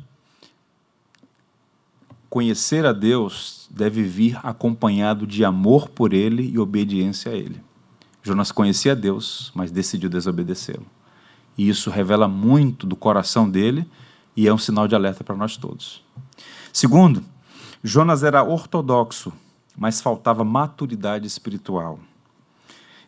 conhecer 2.29 2.85
a 2.85 2.93
Deus 2.93 3.67
deve 3.69 4.03
vir 4.03 4.39
acompanhado 4.43 5.25
de 5.25 5.43
amor 5.43 5.89
por 5.89 6.13
Ele 6.13 6.49
e 6.49 6.59
obediência 6.59 7.31
a 7.31 7.35
Ele. 7.35 7.61
Jonas 8.21 8.51
conhecia 8.51 8.95
Deus, 8.95 9.51
mas 9.55 9.71
decidiu 9.71 10.09
desobedecê-lo. 10.09 10.85
E 11.57 11.67
isso 11.67 11.89
revela 11.89 12.27
muito 12.27 12.85
do 12.85 12.95
coração 12.95 13.49
dele 13.49 13.89
e 14.35 14.47
é 14.47 14.53
um 14.53 14.57
sinal 14.57 14.87
de 14.87 14.93
alerta 14.93 15.23
para 15.23 15.35
nós 15.35 15.57
todos. 15.57 16.03
Segundo, 16.71 17.23
Jonas 17.83 18.23
era 18.23 18.43
ortodoxo, 18.43 19.33
mas 19.75 20.01
faltava 20.01 20.43
maturidade 20.43 21.25
espiritual. 21.25 21.99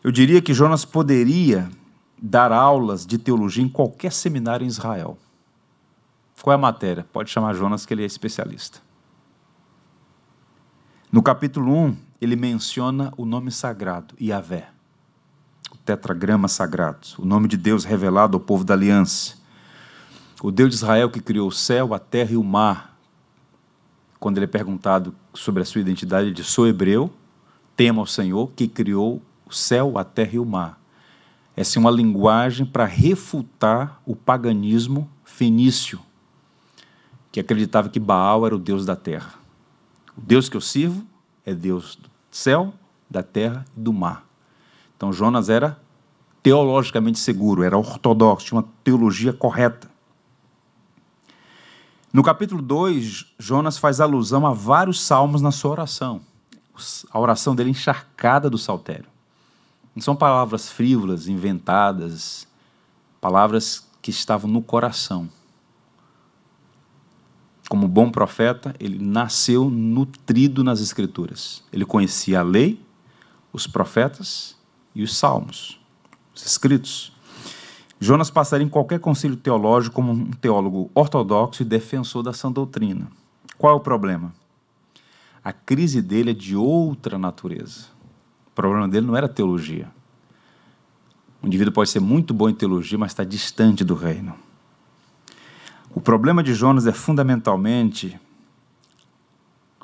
Eu 0.02 0.10
diria 0.10 0.40
que 0.40 0.54
Jonas 0.54 0.84
poderia 0.84 1.70
dar 2.20 2.52
aulas 2.52 3.06
de 3.06 3.18
teologia 3.18 3.64
em 3.64 3.68
qualquer 3.68 4.12
seminário 4.12 4.64
em 4.64 4.68
Israel. 4.68 5.18
Qual 6.40 6.52
é 6.52 6.54
a 6.54 6.58
matéria? 6.58 7.06
Pode 7.12 7.30
chamar 7.30 7.54
Jonas, 7.54 7.84
que 7.84 7.92
ele 7.92 8.02
é 8.02 8.06
especialista. 8.06 8.80
No 11.12 11.22
capítulo 11.22 11.72
1, 11.72 11.96
ele 12.20 12.36
menciona 12.36 13.12
o 13.16 13.26
nome 13.26 13.50
sagrado, 13.50 14.14
Yahvé 14.20 14.68
tetragrama 15.84 16.46
sagrado, 16.46 17.08
o 17.18 17.24
nome 17.24 17.48
de 17.48 17.56
Deus 17.56 17.84
revelado 17.84 18.36
ao 18.36 18.40
povo 18.40 18.64
da 18.64 18.74
aliança. 18.74 19.34
O 20.42 20.50
Deus 20.50 20.70
de 20.70 20.76
Israel 20.76 21.10
que 21.10 21.20
criou 21.20 21.48
o 21.48 21.52
céu, 21.52 21.92
a 21.92 21.98
terra 21.98 22.32
e 22.32 22.36
o 22.36 22.44
mar. 22.44 22.96
Quando 24.18 24.38
ele 24.38 24.44
é 24.44 24.48
perguntado 24.48 25.14
sobre 25.34 25.62
a 25.62 25.64
sua 25.64 25.80
identidade, 25.80 26.28
ele 26.28 26.34
diz: 26.34 26.46
Sou 26.46 26.66
hebreu, 26.66 27.12
temo 27.76 28.00
ao 28.00 28.06
Senhor 28.06 28.50
que 28.54 28.68
criou 28.68 29.20
o 29.50 29.54
céu, 29.54 29.98
a 29.98 30.04
terra 30.04 30.30
e 30.34 30.38
o 30.38 30.44
mar. 30.46 30.80
Essa 31.56 31.78
é 31.78 31.80
uma 31.80 31.90
linguagem 31.90 32.64
para 32.64 32.84
refutar 32.84 34.00
o 34.06 34.14
paganismo 34.14 35.10
fenício, 35.24 36.00
que 37.32 37.40
acreditava 37.40 37.88
que 37.88 38.00
Baal 38.00 38.46
era 38.46 38.54
o 38.54 38.58
Deus 38.58 38.86
da 38.86 38.96
terra. 38.96 39.34
O 40.16 40.20
Deus 40.20 40.48
que 40.48 40.56
eu 40.56 40.60
sirvo 40.60 41.04
é 41.44 41.54
Deus 41.54 41.96
do 41.96 42.08
céu, 42.30 42.72
da 43.10 43.22
terra 43.22 43.64
e 43.76 43.80
do 43.80 43.92
mar. 43.92 44.24
Então 44.96 45.12
Jonas 45.12 45.48
era 45.48 45.78
teologicamente 46.42 47.18
seguro, 47.18 47.62
era 47.62 47.76
ortodoxo, 47.76 48.46
tinha 48.46 48.60
uma 48.60 48.68
teologia 48.84 49.32
correta. 49.32 49.90
No 52.12 52.22
capítulo 52.22 52.62
2, 52.62 53.34
Jonas 53.38 53.78
faz 53.78 54.00
alusão 54.00 54.46
a 54.46 54.52
vários 54.52 55.00
salmos 55.00 55.42
na 55.42 55.52
sua 55.52 55.72
oração. 55.72 56.20
A 57.10 57.18
oração 57.18 57.54
dele 57.54 57.70
é 57.70 57.72
encharcada 57.72 58.48
do 58.48 58.58
saltério. 58.58 59.09
Não 60.00 60.02
são 60.02 60.16
palavras 60.16 60.70
frívolas, 60.70 61.28
inventadas, 61.28 62.48
palavras 63.20 63.86
que 64.00 64.08
estavam 64.10 64.50
no 64.50 64.62
coração. 64.62 65.28
Como 67.68 67.86
bom 67.86 68.10
profeta, 68.10 68.74
ele 68.80 68.98
nasceu 68.98 69.68
nutrido 69.68 70.64
nas 70.64 70.80
Escrituras. 70.80 71.62
Ele 71.70 71.84
conhecia 71.84 72.40
a 72.40 72.42
lei, 72.42 72.82
os 73.52 73.66
profetas 73.66 74.56
e 74.94 75.02
os 75.02 75.14
salmos, 75.14 75.78
os 76.34 76.46
escritos. 76.46 77.12
Jonas 78.00 78.30
passaria 78.30 78.64
em 78.64 78.70
qualquer 78.70 79.00
concílio 79.00 79.36
teológico 79.36 79.96
como 79.96 80.12
um 80.12 80.30
teólogo 80.30 80.90
ortodoxo 80.94 81.60
e 81.60 81.66
defensor 81.66 82.22
da 82.22 82.32
sã 82.32 82.50
doutrina. 82.50 83.06
Qual 83.58 83.74
é 83.74 83.76
o 83.76 83.80
problema? 83.80 84.32
A 85.44 85.52
crise 85.52 86.00
dele 86.00 86.30
é 86.30 86.34
de 86.34 86.56
outra 86.56 87.18
natureza. 87.18 87.99
O 88.60 88.62
problema 88.62 88.86
dele 88.86 89.06
não 89.06 89.16
era 89.16 89.26
teologia. 89.26 89.90
Um 91.42 91.46
indivíduo 91.46 91.72
pode 91.72 91.88
ser 91.88 91.98
muito 91.98 92.34
bom 92.34 92.46
em 92.46 92.54
teologia, 92.54 92.98
mas 92.98 93.10
está 93.10 93.24
distante 93.24 93.82
do 93.82 93.94
reino. 93.94 94.34
O 95.94 95.98
problema 95.98 96.42
de 96.42 96.52
Jonas 96.52 96.86
é 96.86 96.92
fundamentalmente 96.92 98.20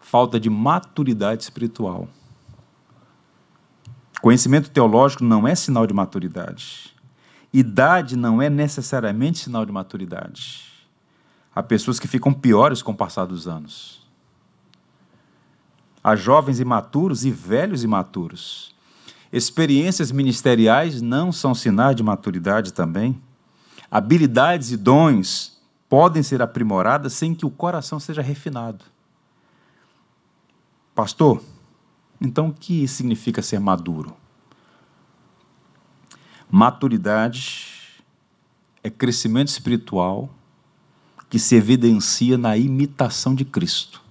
falta 0.03 0.39
de 0.39 0.51
maturidade 0.51 1.43
espiritual. 1.43 2.07
Conhecimento 4.21 4.71
teológico 4.71 5.25
não 5.25 5.49
é 5.49 5.55
sinal 5.55 5.87
de 5.87 5.95
maturidade. 5.95 6.95
Idade 7.55 8.15
não 8.15 8.43
é 8.43 8.51
necessariamente 8.51 9.39
sinal 9.39 9.65
de 9.65 9.73
maturidade. 9.73 10.65
Há 11.55 11.63
pessoas 11.63 11.99
que 11.99 12.07
ficam 12.07 12.31
piores 12.31 12.83
com 12.83 12.93
o 12.93 12.97
passar 12.97 13.25
dos 13.25 13.49
anos. 13.49 14.06
Há 16.07 16.15
jovens 16.15 16.61
imaturos 16.61 17.25
e 17.25 17.33
velhos 17.33 17.83
imaturos. 17.83 18.73
Experiências 19.33 20.13
ministeriais 20.13 21.03
não 21.03 21.33
são 21.33 21.53
sinais 21.53 21.97
de 21.97 22.03
maturidade 22.05 22.73
também. 22.73 23.21
Habilidades 23.91 24.71
e 24.71 24.77
dons 24.77 25.61
podem 25.89 26.23
ser 26.23 26.41
aprimoradas 26.41 27.13
sem 27.13 27.35
que 27.35 27.45
o 27.45 27.51
coração 27.51 27.99
seja 27.99 28.23
refinado. 28.23 28.85
Pastor, 30.95 31.43
então 32.21 32.51
o 32.51 32.55
que 32.55 32.87
significa 32.87 33.43
ser 33.43 33.59
maduro? 33.59 34.17
Maturidade 36.49 38.01
é 38.81 38.89
crescimento 38.89 39.49
espiritual 39.49 40.31
que 41.29 41.41
se 41.41 41.57
evidencia 41.57 42.39
na 42.39 42.57
imitação 42.57 43.35
de 43.35 43.45
Cristo. 43.45 44.06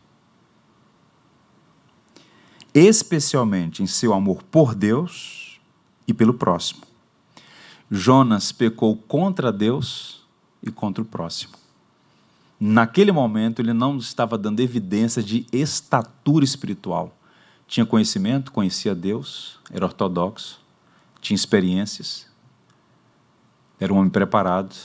Especialmente 2.76 3.82
em 3.82 3.88
seu 3.88 4.14
amor 4.14 4.44
por 4.44 4.76
Deus 4.76 5.62
e 6.06 6.14
pelo 6.14 6.34
próximo. 6.34 6.82
Jonas 7.90 8.52
pecou 8.52 8.98
contra 8.98 9.50
Deus 9.50 10.28
e 10.62 10.70
contra 10.70 11.02
o 11.02 11.06
próximo. 11.06 11.54
Naquele 12.60 13.14
momento, 13.14 13.62
ele 13.62 13.72
não 13.72 13.98
estava 13.98 14.38
dando 14.38 14.60
evidência 14.60 15.24
de 15.24 15.46
estatura 15.54 16.44
espiritual. 16.44 17.16
Tinha 17.66 17.86
conhecimento, 17.86 18.52
conhecia 18.52 18.94
Deus, 18.94 19.58
era 19.72 19.86
ortodoxo, 19.86 20.60
tinha 21.22 21.36
experiências, 21.36 22.28
era 23.80 23.94
um 23.94 23.98
homem 23.98 24.12
preparado, 24.12 24.76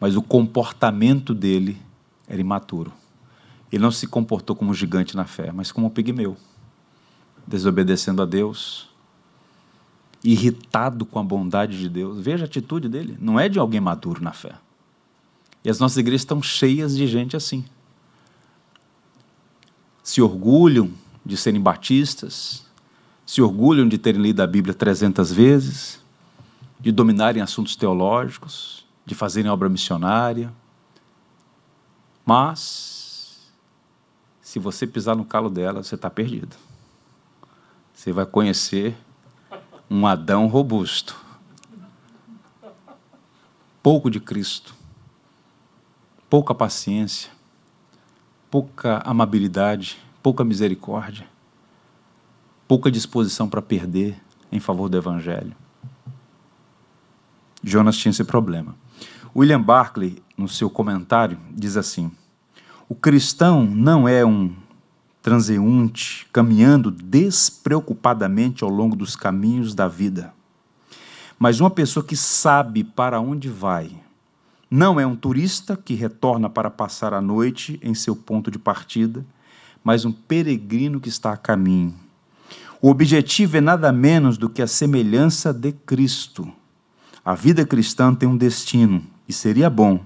mas 0.00 0.16
o 0.16 0.22
comportamento 0.22 1.32
dele 1.32 1.80
era 2.26 2.40
imaturo. 2.40 2.92
Ele 3.70 3.82
não 3.82 3.92
se 3.92 4.08
comportou 4.08 4.56
como 4.56 4.74
gigante 4.74 5.14
na 5.14 5.24
fé, 5.24 5.52
mas 5.52 5.70
como 5.70 5.86
um 5.86 5.90
pigmeu, 5.90 6.36
desobedecendo 7.46 8.22
a 8.22 8.26
Deus, 8.26 8.88
irritado 10.24 11.04
com 11.04 11.18
a 11.18 11.22
bondade 11.22 11.78
de 11.78 11.88
Deus. 11.88 12.20
Veja 12.20 12.44
a 12.44 12.46
atitude 12.46 12.88
dele, 12.88 13.16
não 13.20 13.38
é 13.38 13.48
de 13.48 13.58
alguém 13.58 13.80
maduro 13.80 14.22
na 14.22 14.32
fé. 14.32 14.54
E 15.64 15.70
as 15.70 15.78
nossas 15.78 15.98
igrejas 15.98 16.22
estão 16.22 16.42
cheias 16.42 16.96
de 16.96 17.06
gente 17.06 17.36
assim. 17.36 17.64
Se 20.02 20.20
orgulham 20.20 20.90
de 21.24 21.36
serem 21.36 21.60
batistas, 21.60 22.66
se 23.24 23.40
orgulham 23.40 23.88
de 23.88 23.96
terem 23.98 24.20
lido 24.20 24.40
a 24.40 24.46
Bíblia 24.46 24.74
300 24.74 25.32
vezes, 25.32 26.00
de 26.80 26.90
dominarem 26.90 27.40
assuntos 27.40 27.76
teológicos, 27.76 28.84
de 29.06 29.14
fazerem 29.14 29.50
obra 29.50 29.68
missionária. 29.68 30.52
Mas, 32.26 33.38
se 34.40 34.58
você 34.58 34.86
pisar 34.86 35.14
no 35.16 35.24
calo 35.24 35.48
dela, 35.48 35.82
você 35.82 35.94
está 35.94 36.10
perdido. 36.10 36.56
Você 38.02 38.10
vai 38.10 38.26
conhecer 38.26 38.96
um 39.88 40.08
Adão 40.08 40.48
robusto, 40.48 41.16
pouco 43.80 44.10
de 44.10 44.18
Cristo, 44.18 44.74
pouca 46.28 46.52
paciência, 46.52 47.30
pouca 48.50 49.00
amabilidade, 49.04 50.00
pouca 50.20 50.42
misericórdia, 50.42 51.28
pouca 52.66 52.90
disposição 52.90 53.48
para 53.48 53.62
perder 53.62 54.20
em 54.50 54.58
favor 54.58 54.88
do 54.88 54.96
Evangelho. 54.96 55.54
Jonas 57.62 57.96
tinha 57.96 58.10
esse 58.10 58.24
problema. 58.24 58.74
William 59.32 59.62
Barclay, 59.62 60.20
no 60.36 60.48
seu 60.48 60.68
comentário, 60.68 61.38
diz 61.52 61.76
assim: 61.76 62.10
O 62.88 62.96
cristão 62.96 63.64
não 63.64 64.08
é 64.08 64.24
um 64.24 64.56
transeunte 65.22 66.26
caminhando 66.32 66.90
despreocupadamente 66.90 68.64
ao 68.64 68.70
longo 68.70 68.96
dos 68.96 69.14
caminhos 69.14 69.74
da 69.74 69.88
vida, 69.88 70.34
mas 71.38 71.60
uma 71.60 71.70
pessoa 71.70 72.04
que 72.04 72.16
sabe 72.16 72.84
para 72.84 73.20
onde 73.20 73.48
vai. 73.48 73.90
Não 74.70 74.98
é 74.98 75.06
um 75.06 75.14
turista 75.14 75.76
que 75.76 75.94
retorna 75.94 76.48
para 76.50 76.70
passar 76.70 77.14
a 77.14 77.20
noite 77.20 77.78
em 77.82 77.94
seu 77.94 78.16
ponto 78.16 78.50
de 78.50 78.58
partida, 78.58 79.24
mas 79.84 80.04
um 80.04 80.12
peregrino 80.12 81.00
que 81.00 81.08
está 81.08 81.32
a 81.32 81.36
caminho. 81.36 81.94
O 82.80 82.88
objetivo 82.88 83.56
é 83.56 83.60
nada 83.60 83.92
menos 83.92 84.36
do 84.36 84.48
que 84.48 84.62
a 84.62 84.66
semelhança 84.66 85.52
de 85.52 85.72
Cristo 85.72 86.52
a 87.24 87.36
vida 87.36 87.64
cristã 87.64 88.12
tem 88.12 88.28
um 88.28 88.36
destino 88.36 89.00
e 89.28 89.32
seria 89.32 89.70
bom 89.70 90.00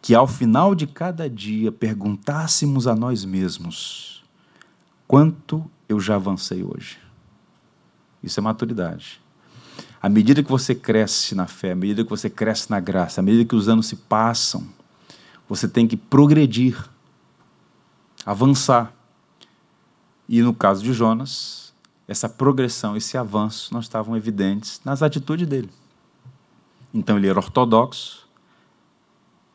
que 0.00 0.14
ao 0.14 0.26
final 0.26 0.74
de 0.74 0.86
cada 0.86 1.28
dia 1.28 1.72
perguntássemos 1.72 2.86
a 2.86 2.94
nós 2.94 3.24
mesmos: 3.24 4.24
quanto 5.06 5.68
eu 5.88 5.98
já 5.98 6.16
avancei 6.16 6.62
hoje? 6.62 6.98
Isso 8.22 8.40
é 8.40 8.42
maturidade. 8.42 9.20
À 10.00 10.08
medida 10.08 10.42
que 10.42 10.50
você 10.50 10.74
cresce 10.74 11.34
na 11.34 11.46
fé, 11.46 11.72
à 11.72 11.76
medida 11.76 12.04
que 12.04 12.10
você 12.10 12.30
cresce 12.30 12.70
na 12.70 12.78
graça, 12.78 13.20
à 13.20 13.22
medida 13.22 13.44
que 13.44 13.56
os 13.56 13.68
anos 13.68 13.86
se 13.86 13.96
passam, 13.96 14.66
você 15.48 15.68
tem 15.68 15.86
que 15.86 15.96
progredir, 15.96 16.88
avançar. 18.24 18.92
E 20.28 20.42
no 20.42 20.52
caso 20.52 20.82
de 20.82 20.92
Jonas, 20.92 21.72
essa 22.08 22.28
progressão, 22.28 22.96
esse 22.96 23.16
avanço 23.16 23.72
não 23.72 23.80
estavam 23.80 24.16
evidentes 24.16 24.80
nas 24.84 25.02
atitudes 25.02 25.46
dele. 25.46 25.70
Então 26.92 27.16
ele 27.16 27.28
era 27.28 27.38
ortodoxo, 27.38 28.25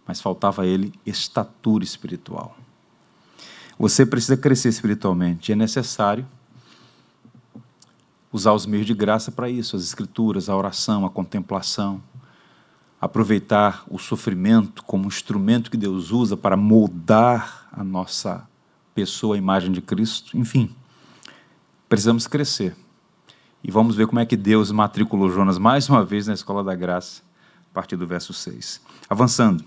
mas 0.07 0.21
faltava 0.21 0.63
a 0.63 0.65
ele 0.65 0.93
estatura 1.05 1.83
espiritual. 1.83 2.57
Você 3.77 4.05
precisa 4.05 4.37
crescer 4.37 4.69
espiritualmente, 4.69 5.51
é 5.51 5.55
necessário 5.55 6.25
usar 8.31 8.53
os 8.53 8.65
meios 8.65 8.85
de 8.85 8.93
graça 8.93 9.31
para 9.31 9.49
isso, 9.49 9.75
as 9.75 9.83
escrituras, 9.83 10.49
a 10.49 10.55
oração, 10.55 11.05
a 11.05 11.09
contemplação, 11.09 12.01
aproveitar 12.99 13.83
o 13.89 13.97
sofrimento 13.97 14.83
como 14.83 15.07
instrumento 15.07 15.71
que 15.71 15.77
Deus 15.77 16.11
usa 16.11 16.37
para 16.37 16.55
moldar 16.55 17.67
a 17.71 17.83
nossa 17.83 18.47
pessoa, 18.93 19.35
a 19.35 19.37
imagem 19.37 19.71
de 19.71 19.81
Cristo, 19.81 20.37
enfim. 20.37 20.69
Precisamos 21.89 22.27
crescer. 22.27 22.75
E 23.63 23.71
vamos 23.71 23.95
ver 23.95 24.07
como 24.07 24.19
é 24.19 24.25
que 24.25 24.37
Deus 24.37 24.71
matriculou 24.71 25.29
Jonas 25.29 25.57
mais 25.57 25.89
uma 25.89 26.05
vez 26.05 26.27
na 26.27 26.33
escola 26.33 26.63
da 26.63 26.75
graça 26.75 27.21
a 27.71 27.73
partir 27.73 27.95
do 27.95 28.05
verso 28.05 28.33
6. 28.33 28.81
Avançando. 29.09 29.63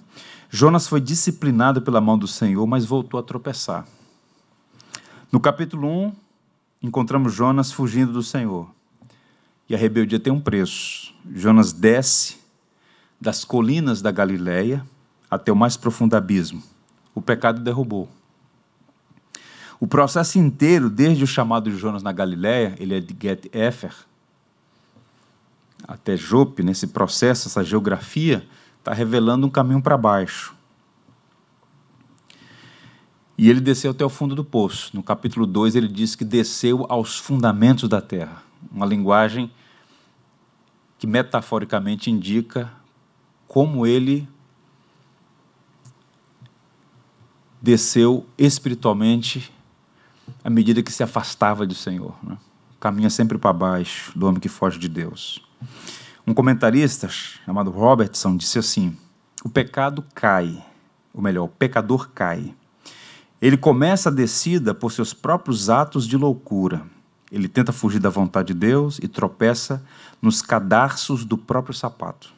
Jonas 0.50 0.86
foi 0.86 1.00
disciplinado 1.00 1.82
pela 1.82 2.00
mão 2.00 2.18
do 2.18 2.28
Senhor, 2.28 2.66
mas 2.66 2.84
voltou 2.84 3.18
a 3.18 3.22
tropeçar. 3.22 3.86
No 5.32 5.40
capítulo 5.40 5.88
1, 5.88 6.12
encontramos 6.82 7.34
Jonas 7.34 7.72
fugindo 7.72 8.12
do 8.12 8.22
Senhor. 8.22 8.70
E 9.68 9.74
a 9.74 9.78
rebeldia 9.78 10.20
tem 10.20 10.32
um 10.32 10.40
preço. 10.40 11.12
Jonas 11.34 11.72
desce 11.72 12.36
das 13.20 13.44
colinas 13.44 14.02
da 14.02 14.10
Galileia 14.10 14.84
até 15.30 15.50
o 15.50 15.56
mais 15.56 15.76
profundo 15.76 16.14
abismo. 16.14 16.62
O 17.14 17.22
pecado 17.22 17.60
derrubou. 17.60 18.08
O 19.80 19.86
processo 19.86 20.38
inteiro, 20.38 20.88
desde 20.88 21.24
o 21.24 21.26
chamado 21.26 21.70
de 21.70 21.76
Jonas 21.76 22.02
na 22.02 22.12
Galileia, 22.12 22.74
ele 22.78 22.94
é 22.96 23.00
de 23.00 23.16
Get-Efer, 23.20 23.94
até 25.86 26.16
Jope, 26.16 26.62
nesse 26.62 26.88
processo, 26.88 27.48
essa 27.48 27.62
geografia, 27.62 28.46
está 28.78 28.92
revelando 28.92 29.46
um 29.46 29.50
caminho 29.50 29.82
para 29.82 29.96
baixo. 29.96 30.54
E 33.36 33.50
ele 33.50 33.60
desceu 33.60 33.90
até 33.90 34.04
o 34.04 34.08
fundo 34.08 34.34
do 34.34 34.44
poço. 34.44 34.90
No 34.94 35.02
capítulo 35.02 35.46
2, 35.46 35.74
ele 35.74 35.88
diz 35.88 36.14
que 36.14 36.24
desceu 36.24 36.86
aos 36.88 37.18
fundamentos 37.18 37.88
da 37.88 38.00
terra. 38.00 38.42
Uma 38.70 38.86
linguagem 38.86 39.50
que 40.98 41.06
metaforicamente 41.06 42.10
indica 42.10 42.72
como 43.48 43.86
ele 43.86 44.28
desceu 47.60 48.26
espiritualmente 48.38 49.52
à 50.42 50.50
medida 50.50 50.82
que 50.82 50.92
se 50.92 51.02
afastava 51.02 51.66
do 51.66 51.74
Senhor. 51.74 52.14
Né? 52.22 52.38
Caminha 52.78 53.10
sempre 53.10 53.38
para 53.38 53.52
baixo 53.52 54.16
do 54.16 54.26
homem 54.26 54.40
que 54.40 54.48
foge 54.48 54.78
de 54.78 54.88
Deus. 54.88 55.42
Um 56.26 56.32
comentarista 56.32 57.08
chamado 57.08 57.70
Robertson 57.70 58.36
disse 58.36 58.58
assim: 58.58 58.96
o 59.44 59.48
pecado 59.48 60.02
cai, 60.14 60.64
ou 61.12 61.20
melhor, 61.20 61.44
o 61.44 61.48
pecador 61.48 62.08
cai. 62.14 62.54
Ele 63.42 63.58
começa 63.58 64.08
a 64.08 64.12
descida 64.12 64.74
por 64.74 64.90
seus 64.90 65.12
próprios 65.12 65.68
atos 65.68 66.06
de 66.06 66.16
loucura. 66.16 66.82
Ele 67.30 67.46
tenta 67.46 67.72
fugir 67.72 67.98
da 67.98 68.08
vontade 68.08 68.54
de 68.54 68.54
Deus 68.54 68.98
e 69.02 69.06
tropeça 69.06 69.84
nos 70.22 70.40
cadarços 70.40 71.26
do 71.26 71.36
próprio 71.36 71.74
sapato. 71.74 72.32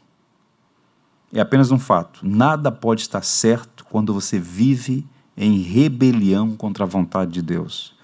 É 1.32 1.40
apenas 1.40 1.70
um 1.70 1.78
fato: 1.78 2.20
nada 2.26 2.72
pode 2.72 3.02
estar 3.02 3.22
certo 3.22 3.84
quando 3.84 4.12
você 4.12 4.38
vive 4.38 5.06
em 5.36 5.58
rebelião 5.58 6.56
contra 6.56 6.82
a 6.82 6.88
vontade 6.88 7.30
de 7.30 7.42
Deus. 7.42 7.94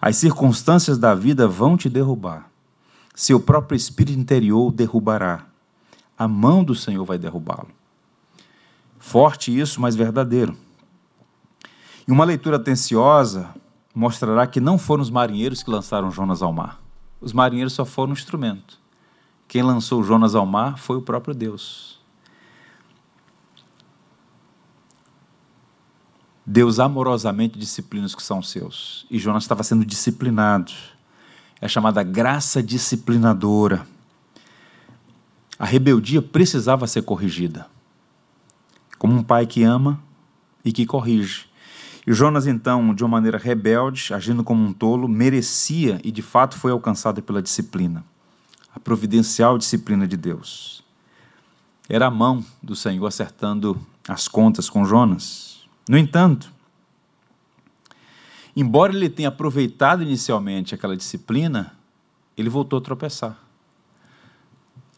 As 0.00 0.16
circunstâncias 0.16 0.96
da 0.96 1.14
vida 1.14 1.46
vão 1.46 1.76
te 1.76 1.90
derrubar. 1.90 2.48
Seu 3.18 3.40
próprio 3.40 3.74
espírito 3.74 4.16
interior 4.16 4.68
o 4.68 4.70
derrubará. 4.70 5.44
A 6.16 6.28
mão 6.28 6.62
do 6.62 6.72
Senhor 6.72 7.04
vai 7.04 7.18
derrubá-lo. 7.18 7.66
Forte 8.96 9.58
isso, 9.58 9.80
mas 9.80 9.96
verdadeiro. 9.96 10.56
E 12.06 12.12
uma 12.12 12.24
leitura 12.24 12.58
atenciosa 12.58 13.52
mostrará 13.92 14.46
que 14.46 14.60
não 14.60 14.78
foram 14.78 15.02
os 15.02 15.10
marinheiros 15.10 15.64
que 15.64 15.70
lançaram 15.70 16.12
Jonas 16.12 16.42
ao 16.42 16.52
mar. 16.52 16.80
Os 17.20 17.32
marinheiros 17.32 17.72
só 17.72 17.84
foram 17.84 18.10
um 18.10 18.12
instrumento. 18.12 18.78
Quem 19.48 19.64
lançou 19.64 20.04
Jonas 20.04 20.36
ao 20.36 20.46
mar 20.46 20.78
foi 20.78 20.96
o 20.96 21.02
próprio 21.02 21.34
Deus. 21.34 21.98
Deus 26.46 26.78
amorosamente 26.78 27.58
disciplina 27.58 28.06
os 28.06 28.14
que 28.14 28.22
são 28.22 28.40
seus. 28.40 29.08
E 29.10 29.18
Jonas 29.18 29.42
estava 29.42 29.64
sendo 29.64 29.84
disciplinado. 29.84 30.72
É 31.60 31.66
chamada 31.66 32.02
graça 32.02 32.62
disciplinadora. 32.62 33.86
A 35.58 35.64
rebeldia 35.64 36.22
precisava 36.22 36.86
ser 36.86 37.02
corrigida. 37.02 37.66
Como 38.96 39.14
um 39.14 39.22
pai 39.22 39.46
que 39.46 39.64
ama 39.64 40.00
e 40.64 40.72
que 40.72 40.86
corrige. 40.86 41.46
E 42.06 42.12
Jonas, 42.12 42.46
então, 42.46 42.94
de 42.94 43.02
uma 43.02 43.10
maneira 43.10 43.36
rebelde, 43.36 44.14
agindo 44.14 44.42
como 44.42 44.64
um 44.64 44.72
tolo, 44.72 45.06
merecia 45.06 46.00
e 46.02 46.10
de 46.10 46.22
fato 46.22 46.56
foi 46.56 46.70
alcançado 46.70 47.22
pela 47.22 47.42
disciplina, 47.42 48.02
a 48.74 48.80
providencial 48.80 49.58
disciplina 49.58 50.06
de 50.06 50.16
Deus. 50.16 50.82
Era 51.88 52.06
a 52.06 52.10
mão 52.10 52.44
do 52.62 52.74
Senhor 52.74 53.06
acertando 53.06 53.78
as 54.08 54.26
contas 54.26 54.70
com 54.70 54.84
Jonas. 54.84 55.68
No 55.88 55.98
entanto, 55.98 56.50
embora 58.60 58.92
ele 58.92 59.08
tenha 59.08 59.28
aproveitado 59.28 60.02
inicialmente 60.02 60.74
aquela 60.74 60.96
disciplina, 60.96 61.72
ele 62.36 62.48
voltou 62.48 62.78
a 62.78 62.82
tropeçar. 62.82 63.38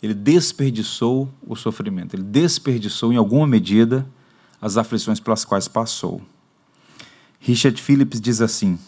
Ele 0.02 0.14
desperdiçou 0.14 1.28
o 1.46 1.54
sofrimento, 1.54 2.14
ele 2.14 2.22
desperdiçou, 2.22 3.12
em 3.12 3.16
alguma 3.16 3.46
medida, 3.46 4.06
as 4.60 4.78
aflições 4.78 5.20
pelas 5.20 5.44
quais 5.44 5.68
passou. 5.68 6.22
Richard 7.38 7.80
Phillips 7.82 8.18
diz 8.18 8.40
assim: 8.40 8.78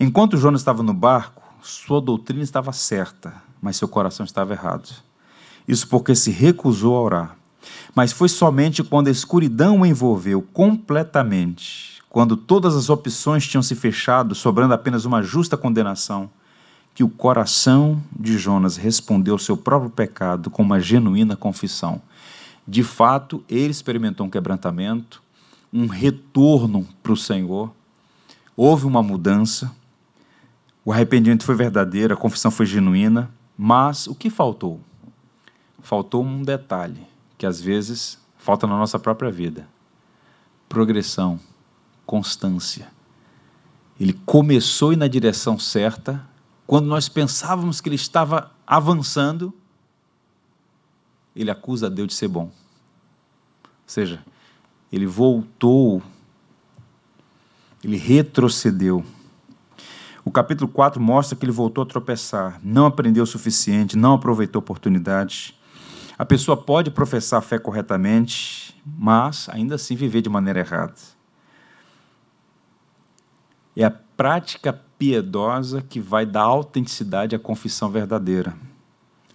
Enquanto 0.00 0.36
Jonas 0.36 0.62
estava 0.62 0.82
no 0.82 0.92
barco, 0.92 1.42
sua 1.62 2.00
doutrina 2.00 2.42
estava 2.42 2.72
certa, 2.72 3.40
mas 3.60 3.76
seu 3.76 3.86
coração 3.86 4.26
estava 4.26 4.52
errado. 4.52 4.88
Isso 5.66 5.86
porque 5.86 6.14
se 6.16 6.32
recusou 6.32 6.96
a 6.96 7.00
orar. 7.00 7.36
Mas 7.94 8.10
foi 8.10 8.28
somente 8.28 8.82
quando 8.82 9.06
a 9.06 9.12
escuridão 9.12 9.80
o 9.80 9.86
envolveu 9.86 10.42
completamente, 10.42 12.01
quando 12.12 12.36
todas 12.36 12.76
as 12.76 12.90
opções 12.90 13.48
tinham 13.48 13.62
se 13.62 13.74
fechado, 13.74 14.34
sobrando 14.34 14.74
apenas 14.74 15.06
uma 15.06 15.22
justa 15.22 15.56
condenação, 15.56 16.28
que 16.94 17.02
o 17.02 17.08
coração 17.08 18.02
de 18.14 18.36
Jonas 18.36 18.76
respondeu 18.76 19.32
ao 19.32 19.38
seu 19.38 19.56
próprio 19.56 19.88
pecado 19.88 20.50
com 20.50 20.62
uma 20.62 20.78
genuína 20.78 21.36
confissão. 21.36 22.02
De 22.68 22.82
fato, 22.82 23.42
ele 23.48 23.70
experimentou 23.70 24.26
um 24.26 24.30
quebrantamento, 24.30 25.22
um 25.72 25.86
retorno 25.86 26.86
para 27.02 27.12
o 27.12 27.16
Senhor. 27.16 27.72
Houve 28.54 28.84
uma 28.84 29.02
mudança. 29.02 29.74
O 30.84 30.92
arrependimento 30.92 31.46
foi 31.46 31.54
verdadeiro, 31.54 32.12
a 32.12 32.16
confissão 32.16 32.50
foi 32.50 32.66
genuína, 32.66 33.30
mas 33.56 34.06
o 34.06 34.14
que 34.14 34.28
faltou? 34.28 34.82
Faltou 35.80 36.22
um 36.22 36.42
detalhe 36.42 37.06
que 37.38 37.46
às 37.46 37.58
vezes 37.58 38.18
falta 38.36 38.66
na 38.66 38.76
nossa 38.76 38.98
própria 38.98 39.30
vida: 39.30 39.66
progressão, 40.68 41.40
constância. 42.06 42.90
Ele 43.98 44.12
começou 44.12 44.92
a 44.92 44.96
na 44.96 45.08
direção 45.08 45.58
certa, 45.58 46.26
quando 46.66 46.86
nós 46.86 47.08
pensávamos 47.08 47.80
que 47.80 47.88
ele 47.88 47.96
estava 47.96 48.50
avançando, 48.66 49.52
ele 51.34 51.50
acusa 51.50 51.90
Deus 51.90 52.08
de 52.08 52.14
ser 52.14 52.28
bom. 52.28 52.50
Ou 53.64 53.86
seja, 53.86 54.24
ele 54.92 55.06
voltou, 55.06 56.02
ele 57.82 57.96
retrocedeu. 57.96 59.04
O 60.24 60.30
capítulo 60.30 60.70
4 60.70 61.00
mostra 61.00 61.36
que 61.36 61.44
ele 61.44 61.52
voltou 61.52 61.82
a 61.82 61.86
tropeçar, 61.86 62.60
não 62.62 62.86
aprendeu 62.86 63.24
o 63.24 63.26
suficiente, 63.26 63.96
não 63.96 64.14
aproveitou 64.14 64.60
oportunidades. 64.60 65.54
A 66.16 66.24
pessoa 66.24 66.56
pode 66.56 66.90
professar 66.90 67.38
a 67.38 67.42
fé 67.42 67.58
corretamente, 67.58 68.80
mas 68.84 69.48
ainda 69.48 69.74
assim 69.74 69.96
viver 69.96 70.22
de 70.22 70.28
maneira 70.28 70.60
errada. 70.60 70.94
É 73.76 73.84
a 73.84 73.90
prática 73.90 74.72
piedosa 74.98 75.82
que 75.82 76.00
vai 76.00 76.24
dar 76.24 76.42
autenticidade 76.42 77.34
à 77.34 77.38
confissão 77.38 77.90
verdadeira. 77.90 78.54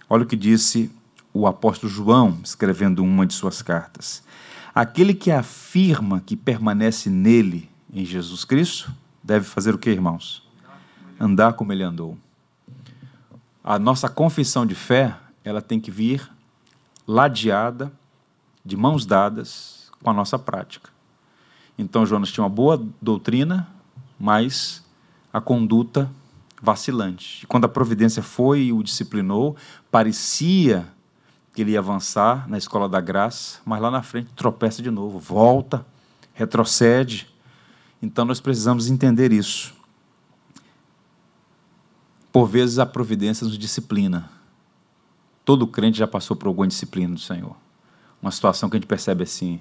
Olha 0.08 0.22
o 0.22 0.26
que 0.26 0.36
disse 0.36 0.90
o 1.32 1.46
apóstolo 1.46 1.92
João, 1.92 2.38
escrevendo 2.42 3.04
uma 3.04 3.26
de 3.26 3.34
suas 3.34 3.60
cartas. 3.60 4.22
Aquele 4.74 5.12
que 5.12 5.30
afirma 5.30 6.20
que 6.20 6.36
permanece 6.36 7.10
nele, 7.10 7.68
em 7.92 8.04
Jesus 8.04 8.44
Cristo, 8.44 8.92
deve 9.22 9.44
fazer 9.44 9.74
o 9.74 9.78
que, 9.78 9.90
irmãos? 9.90 10.46
Andar 11.18 11.54
como 11.54 11.72
ele 11.72 11.82
andou. 11.82 12.16
A 13.62 13.78
nossa 13.78 14.08
confissão 14.08 14.64
de 14.64 14.74
fé, 14.74 15.16
ela 15.44 15.60
tem 15.60 15.78
que 15.78 15.90
vir 15.90 16.30
ladeada, 17.06 17.92
de 18.64 18.76
mãos 18.76 19.04
dadas, 19.04 19.90
com 20.02 20.10
a 20.10 20.14
nossa 20.14 20.38
prática. 20.38 20.90
Então 21.78 22.04
Jonas 22.04 22.30
tinha 22.30 22.44
uma 22.44 22.50
boa 22.50 22.82
doutrina, 23.00 23.68
mas 24.18 24.84
a 25.32 25.40
conduta 25.40 26.10
vacilante. 26.60 27.44
E 27.44 27.46
quando 27.46 27.64
a 27.64 27.68
providência 27.68 28.22
foi 28.22 28.64
e 28.64 28.72
o 28.72 28.82
disciplinou, 28.82 29.56
parecia 29.90 30.86
que 31.54 31.62
ele 31.62 31.72
ia 31.72 31.78
avançar 31.78 32.48
na 32.48 32.58
escola 32.58 32.88
da 32.88 33.00
graça, 33.00 33.60
mas 33.64 33.80
lá 33.80 33.90
na 33.90 34.02
frente 34.02 34.30
tropeça 34.34 34.82
de 34.82 34.90
novo, 34.90 35.18
volta, 35.18 35.86
retrocede. 36.34 37.28
Então 38.00 38.24
nós 38.24 38.40
precisamos 38.40 38.88
entender 38.88 39.32
isso. 39.32 39.74
Por 42.32 42.46
vezes 42.46 42.78
a 42.78 42.86
providência 42.86 43.44
nos 43.44 43.58
disciplina. 43.58 44.30
Todo 45.44 45.66
crente 45.66 45.98
já 45.98 46.06
passou 46.06 46.36
por 46.36 46.46
alguma 46.46 46.68
disciplina 46.68 47.14
do 47.14 47.20
Senhor. 47.20 47.56
Uma 48.20 48.30
situação 48.30 48.68
que 48.68 48.76
a 48.76 48.78
gente 48.78 48.88
percebe 48.88 49.22
assim: 49.22 49.60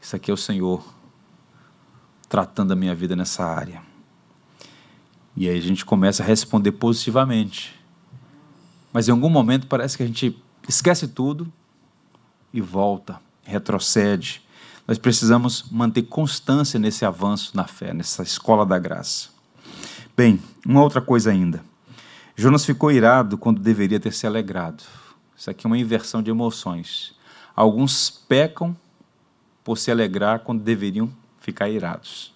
isso 0.00 0.14
aqui 0.14 0.30
é 0.30 0.34
o 0.34 0.36
Senhor 0.36 0.84
tratando 2.28 2.72
a 2.72 2.76
minha 2.76 2.94
vida 2.94 3.14
nessa 3.14 3.44
área. 3.44 3.82
E 5.36 5.48
aí 5.48 5.58
a 5.58 5.62
gente 5.62 5.84
começa 5.84 6.22
a 6.22 6.26
responder 6.26 6.72
positivamente. 6.72 7.74
Mas 8.92 9.08
em 9.08 9.10
algum 9.10 9.28
momento 9.28 9.66
parece 9.66 9.96
que 9.96 10.02
a 10.02 10.06
gente 10.06 10.40
esquece 10.68 11.08
tudo 11.08 11.52
e 12.52 12.60
volta, 12.60 13.20
retrocede. 13.42 14.42
Nós 14.86 14.98
precisamos 14.98 15.68
manter 15.70 16.02
constância 16.02 16.78
nesse 16.78 17.04
avanço 17.04 17.56
na 17.56 17.64
fé, 17.64 17.92
nessa 17.92 18.22
escola 18.22 18.64
da 18.64 18.78
graça. 18.78 19.30
Bem, 20.16 20.40
uma 20.64 20.82
outra 20.82 21.00
coisa 21.00 21.30
ainda. 21.30 21.64
Jonas 22.36 22.64
ficou 22.64 22.92
irado 22.92 23.36
quando 23.36 23.60
deveria 23.60 23.98
ter 23.98 24.12
se 24.12 24.26
alegrado. 24.26 24.84
Isso 25.36 25.50
aqui 25.50 25.66
é 25.66 25.68
uma 25.68 25.78
inversão 25.78 26.22
de 26.22 26.30
emoções. 26.30 27.14
Alguns 27.56 28.10
pecam 28.10 28.76
por 29.64 29.78
se 29.78 29.90
alegrar 29.90 30.40
quando 30.40 30.62
deveriam 30.62 31.10
ficar 31.44 31.68
irados. 31.68 32.32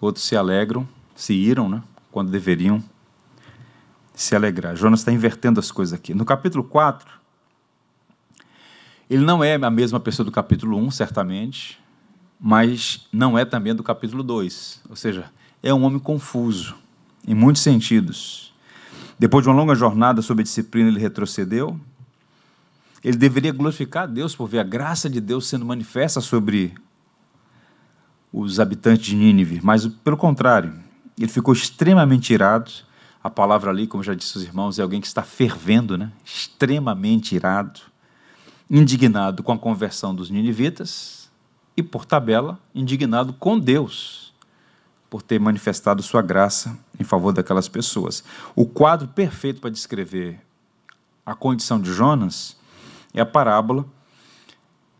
Outros 0.00 0.24
se 0.26 0.36
alegram, 0.36 0.86
se 1.16 1.32
iram, 1.32 1.68
né, 1.68 1.82
quando 2.12 2.30
deveriam 2.30 2.82
se 4.12 4.36
alegrar. 4.36 4.76
Jonas 4.76 5.00
está 5.00 5.10
invertendo 5.10 5.58
as 5.58 5.72
coisas 5.72 5.94
aqui. 5.94 6.12
No 6.12 6.26
capítulo 6.26 6.62
4, 6.62 7.10
ele 9.08 9.24
não 9.24 9.42
é 9.42 9.54
a 9.54 9.70
mesma 9.70 9.98
pessoa 9.98 10.24
do 10.24 10.30
capítulo 10.30 10.76
1, 10.76 10.90
certamente, 10.90 11.80
mas 12.38 13.08
não 13.10 13.38
é 13.38 13.46
também 13.46 13.74
do 13.74 13.82
capítulo 13.82 14.22
2. 14.22 14.82
Ou 14.90 14.96
seja, 14.96 15.32
é 15.62 15.72
um 15.72 15.82
homem 15.84 15.98
confuso, 15.98 16.76
em 17.26 17.34
muitos 17.34 17.62
sentidos. 17.62 18.52
Depois 19.18 19.42
de 19.42 19.48
uma 19.48 19.56
longa 19.56 19.74
jornada 19.74 20.20
sob 20.20 20.42
a 20.42 20.44
disciplina, 20.44 20.90
ele 20.90 21.00
retrocedeu. 21.00 21.80
Ele 23.02 23.16
deveria 23.16 23.52
glorificar 23.52 24.02
a 24.04 24.06
Deus 24.06 24.36
por 24.36 24.48
ver 24.48 24.58
a 24.58 24.64
graça 24.64 25.08
de 25.08 25.20
Deus 25.20 25.46
sendo 25.46 25.64
manifesta 25.64 26.20
sobre 26.20 26.74
os 28.36 28.58
habitantes 28.58 29.06
de 29.06 29.14
Nínive, 29.14 29.60
mas 29.62 29.86
pelo 29.86 30.16
contrário, 30.16 30.74
ele 31.16 31.28
ficou 31.28 31.54
extremamente 31.54 32.32
irado 32.34 32.68
a 33.22 33.30
palavra 33.30 33.70
ali, 33.70 33.86
como 33.86 34.02
já 34.02 34.12
disse 34.12 34.36
os 34.36 34.42
irmãos, 34.42 34.76
é 34.76 34.82
alguém 34.82 35.00
que 35.00 35.06
está 35.06 35.22
fervendo, 35.22 35.96
né? 35.96 36.10
extremamente 36.24 37.36
irado, 37.36 37.80
indignado 38.68 39.40
com 39.42 39.52
a 39.52 39.58
conversão 39.58 40.12
dos 40.12 40.30
ninivitas 40.30 41.30
e, 41.76 41.82
por 41.82 42.04
tabela, 42.04 42.58
indignado 42.74 43.32
com 43.32 43.56
Deus 43.56 44.34
por 45.08 45.22
ter 45.22 45.38
manifestado 45.38 46.02
sua 46.02 46.20
graça 46.20 46.76
em 46.98 47.04
favor 47.04 47.32
daquelas 47.32 47.68
pessoas. 47.68 48.24
O 48.56 48.66
quadro 48.66 49.06
perfeito 49.06 49.60
para 49.60 49.70
descrever 49.70 50.40
a 51.24 51.36
condição 51.36 51.80
de 51.80 51.92
Jonas 51.92 52.56
é 53.14 53.20
a 53.20 53.26
parábola 53.26 53.86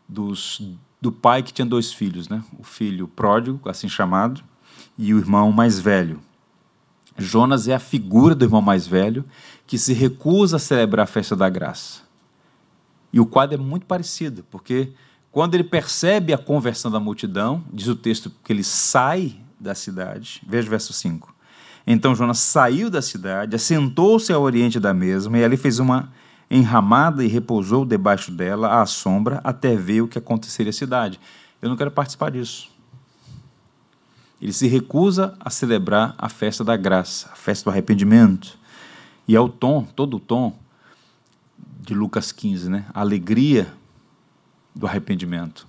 dos 0.09 0.63
do 1.05 1.13
pai 1.13 1.43
que 1.43 1.53
tinha 1.53 1.67
dois 1.67 1.93
filhos, 1.93 2.31
né? 2.31 2.43
O 2.59 2.63
filho 2.63 3.07
pródigo, 3.07 3.69
assim 3.69 3.91
chamado, 3.91 4.43
e 4.97 5.13
o 5.13 5.19
irmão 5.19 5.53
mais 5.53 5.79
velho. 5.79 6.19
Jonas 7.19 7.69
é 7.69 7.75
a 7.75 7.79
figura 7.79 8.35
do 8.35 8.43
irmão 8.43 8.63
mais 8.63 8.87
velho 8.87 9.23
que 9.67 9.77
se 9.77 9.93
recusa 9.93 10.57
a 10.57 10.59
celebrar 10.59 11.05
a 11.05 11.07
festa 11.07 11.37
da 11.37 11.47
graça. 11.51 12.01
E 13.13 13.21
o 13.21 13.27
quadro 13.27 13.61
é 13.61 13.63
muito 13.63 13.85
parecido, 13.85 14.47
porque 14.51 14.95
quando 15.31 15.55
ele 15.55 15.65
percebe 15.65 16.33
a 16.33 16.39
conversão 16.39 16.91
da 16.91 16.99
multidão, 16.99 17.63
diz 17.71 17.87
o 17.87 17.95
texto 17.95 18.33
que 18.43 18.51
ele 18.51 18.65
sai 18.65 19.37
da 19.61 19.75
cidade. 19.75 20.41
Veja 20.49 20.67
o 20.67 20.71
verso 20.71 20.95
5. 20.95 21.35
Então 21.87 22.15
Jonas 22.15 22.39
saiu 22.39 22.89
da 22.89 23.03
cidade, 23.03 23.55
assentou-se 23.55 24.33
ao 24.33 24.41
oriente 24.41 24.81
da 24.81 24.95
mesma 24.95 25.37
e 25.37 25.45
ali 25.45 25.59
fez 25.59 25.79
uma 25.79 26.11
enramada 26.51 27.25
e 27.25 27.29
repousou 27.29 27.85
debaixo 27.85 28.31
dela 28.31 28.81
à 28.81 28.87
sombra 28.87 29.41
até 29.43 29.75
ver 29.75 30.03
o 30.03 30.09
que 30.09 30.19
aconteceria 30.19 30.71
à 30.71 30.73
cidade. 30.73 31.19
Eu 31.61 31.69
não 31.69 31.77
quero 31.77 31.91
participar 31.91 32.31
disso. 32.31 32.69
Ele 34.41 34.53
se 34.53 34.67
recusa 34.67 35.35
a 35.41 35.49
celebrar 35.49 36.15
a 36.19 36.29
festa 36.29 36.63
da 36.63 36.77
graça, 36.77 37.31
a 37.33 37.37
festa 37.37 37.65
do 37.65 37.73
arrependimento. 37.73 38.59
E 39.27 39.35
é 39.35 39.41
o 39.41 39.49
tom, 39.49 39.85
todo 39.85 40.19
o 40.19 40.21
tom 40.21 40.55
de 41.81 41.95
Lucas 41.95 42.31
15, 42.31 42.69
né? 42.69 42.87
A 42.93 43.01
alegria 43.01 43.73
do 44.75 44.87
arrependimento. 44.87 45.67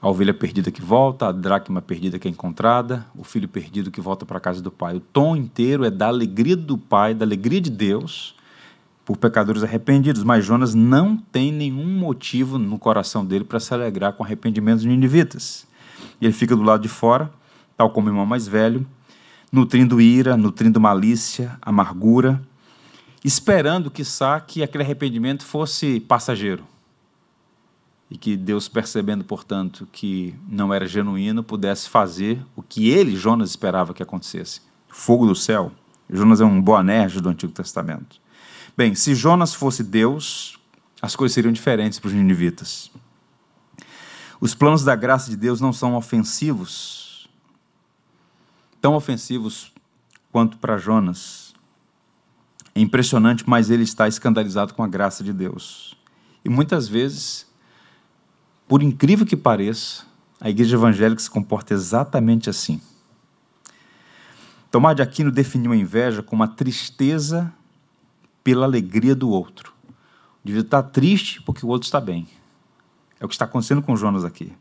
A 0.00 0.08
ovelha 0.08 0.32
perdida 0.32 0.70
que 0.70 0.80
volta, 0.80 1.26
a 1.28 1.32
dracma 1.32 1.82
perdida 1.82 2.18
que 2.18 2.28
é 2.28 2.30
encontrada, 2.30 3.04
o 3.14 3.24
filho 3.24 3.48
perdido 3.48 3.90
que 3.90 4.00
volta 4.00 4.24
para 4.24 4.38
a 4.38 4.40
casa 4.40 4.62
do 4.62 4.70
pai. 4.70 4.96
O 4.96 5.00
tom 5.00 5.36
inteiro 5.36 5.84
é 5.84 5.90
da 5.90 6.06
alegria 6.06 6.56
do 6.56 6.78
pai, 6.78 7.12
da 7.12 7.24
alegria 7.24 7.60
de 7.60 7.70
Deus 7.70 8.34
por 9.06 9.16
pecadores 9.16 9.62
arrependidos, 9.62 10.24
mas 10.24 10.44
Jonas 10.44 10.74
não 10.74 11.16
tem 11.16 11.52
nenhum 11.52 11.86
motivo 11.86 12.58
no 12.58 12.76
coração 12.76 13.24
dele 13.24 13.44
para 13.44 13.60
se 13.60 13.72
alegrar 13.72 14.12
com 14.14 14.24
arrependimentos 14.24 14.82
de 14.82 14.88
ninivitas. 14.88 15.64
Ele 16.20 16.32
fica 16.32 16.56
do 16.56 16.62
lado 16.64 16.82
de 16.82 16.88
fora, 16.88 17.30
tal 17.76 17.88
como 17.90 18.08
o 18.08 18.10
irmão 18.10 18.26
mais 18.26 18.48
velho, 18.48 18.84
nutrindo 19.52 20.00
ira, 20.00 20.36
nutrindo 20.36 20.80
malícia, 20.80 21.56
amargura, 21.62 22.42
esperando, 23.24 23.92
quiçá, 23.92 24.40
que 24.40 24.60
aquele 24.60 24.82
arrependimento 24.82 25.44
fosse 25.44 26.00
passageiro. 26.00 26.64
E 28.10 28.18
que 28.18 28.36
Deus, 28.36 28.68
percebendo, 28.68 29.22
portanto, 29.22 29.86
que 29.92 30.34
não 30.48 30.74
era 30.74 30.86
genuíno, 30.86 31.44
pudesse 31.44 31.88
fazer 31.88 32.44
o 32.56 32.62
que 32.62 32.90
ele, 32.90 33.14
Jonas, 33.14 33.50
esperava 33.50 33.94
que 33.94 34.02
acontecesse. 34.02 34.62
Fogo 34.88 35.26
do 35.26 35.34
céu. 35.36 35.70
Jonas 36.10 36.40
é 36.40 36.44
um 36.44 36.60
boanerge 36.60 37.20
do 37.20 37.28
Antigo 37.28 37.52
Testamento. 37.52 38.25
Bem, 38.76 38.94
se 38.94 39.14
Jonas 39.14 39.54
fosse 39.54 39.82
Deus, 39.82 40.58
as 41.00 41.16
coisas 41.16 41.34
seriam 41.34 41.50
diferentes 41.50 41.98
para 41.98 42.08
os 42.08 42.12
ninivitas. 42.12 42.90
Os 44.38 44.54
planos 44.54 44.84
da 44.84 44.94
graça 44.94 45.30
de 45.30 45.36
Deus 45.36 45.62
não 45.62 45.72
são 45.72 45.94
ofensivos, 45.94 47.26
tão 48.78 48.94
ofensivos 48.94 49.72
quanto 50.30 50.58
para 50.58 50.76
Jonas. 50.76 51.54
É 52.74 52.80
impressionante, 52.80 53.48
mas 53.48 53.70
ele 53.70 53.84
está 53.84 54.06
escandalizado 54.06 54.74
com 54.74 54.82
a 54.82 54.88
graça 54.88 55.24
de 55.24 55.32
Deus. 55.32 55.96
E 56.44 56.50
muitas 56.50 56.86
vezes, 56.86 57.46
por 58.68 58.82
incrível 58.82 59.24
que 59.24 59.38
pareça, 59.38 60.04
a 60.38 60.50
igreja 60.50 60.76
evangélica 60.76 61.22
se 61.22 61.30
comporta 61.30 61.72
exatamente 61.72 62.50
assim. 62.50 62.78
Tomás 64.70 64.94
de 64.94 65.00
Aquino 65.00 65.32
definiu 65.32 65.72
a 65.72 65.76
inveja 65.76 66.22
como 66.22 66.42
a 66.42 66.48
tristeza 66.48 67.50
pela 68.46 68.64
alegria 68.64 69.12
do 69.12 69.28
outro. 69.28 69.72
Devia 70.44 70.60
estar 70.60 70.84
triste 70.84 71.42
porque 71.42 71.66
o 71.66 71.68
outro 71.68 71.84
está 71.84 72.00
bem. 72.00 72.28
É 73.18 73.24
o 73.24 73.28
que 73.28 73.34
está 73.34 73.44
acontecendo 73.44 73.82
com 73.82 73.96
Jonas 73.96 74.24
aqui. 74.24 74.52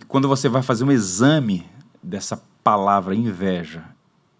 E 0.00 0.04
quando 0.04 0.26
você 0.26 0.48
vai 0.48 0.62
fazer 0.62 0.82
um 0.82 0.90
exame 0.90 1.64
dessa 2.02 2.42
palavra 2.64 3.14
inveja 3.14 3.84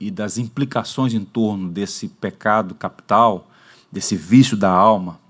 e 0.01 0.11
das 0.11 0.39
implicações 0.39 1.15
em 1.15 1.25
torno 1.25 1.71
desse 1.71 2.09
pecado 2.09 2.75
capital, 2.75 3.49
desse 3.93 4.17
vício 4.17 4.57
da 4.57 4.73
alma, 4.73 5.21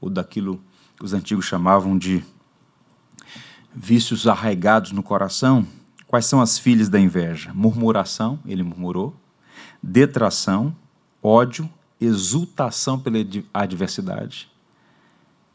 ou 0.00 0.08
daquilo 0.08 0.58
que 0.96 1.04
os 1.04 1.12
antigos 1.12 1.44
chamavam 1.44 1.98
de 1.98 2.24
vícios 3.74 4.26
arraigados 4.26 4.92
no 4.92 5.02
coração, 5.02 5.66
quais 6.06 6.24
são 6.24 6.40
as 6.40 6.58
filhas 6.58 6.88
da 6.88 6.98
inveja? 6.98 7.52
Murmuração, 7.52 8.38
ele 8.46 8.62
murmurou, 8.62 9.14
detração, 9.82 10.74
ódio, 11.22 11.68
exultação 12.00 12.98
pela 12.98 13.18
adversidade 13.52 14.50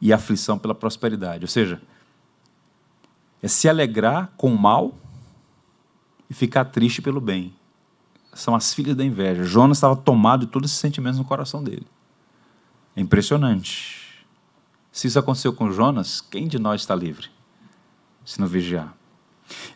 e 0.02 0.12
aflição 0.12 0.60
pela 0.60 0.76
prosperidade. 0.76 1.44
Ou 1.44 1.48
seja, 1.48 1.82
é 3.42 3.48
se 3.48 3.70
alegrar 3.70 4.32
com 4.36 4.54
o 4.54 4.58
mal 4.58 4.98
e 6.30 6.34
ficar 6.34 6.66
triste 6.66 7.02
pelo 7.02 7.22
bem. 7.22 7.54
São 8.34 8.56
as 8.56 8.74
filhas 8.74 8.96
da 8.96 9.04
inveja. 9.04 9.44
Jonas 9.44 9.78
estava 9.78 9.96
tomado 9.96 10.46
de 10.46 10.52
todos 10.52 10.70
esses 10.72 10.80
sentimentos 10.80 11.20
no 11.20 11.26
coração 11.26 11.64
dele. 11.64 11.86
É 12.96 13.02
impressionante. 13.02 14.26
Se 14.92 15.08
isso 15.08 15.20
aconteceu 15.20 15.54
com 15.54 15.72
Jonas, 15.72 16.22
quem 16.22 16.48
de 16.48 16.60
nós 16.60 16.82
está 16.82 16.96
livre? 16.96 17.30
Se 18.26 18.40
não 18.40 18.48
vigiar. 18.48 18.96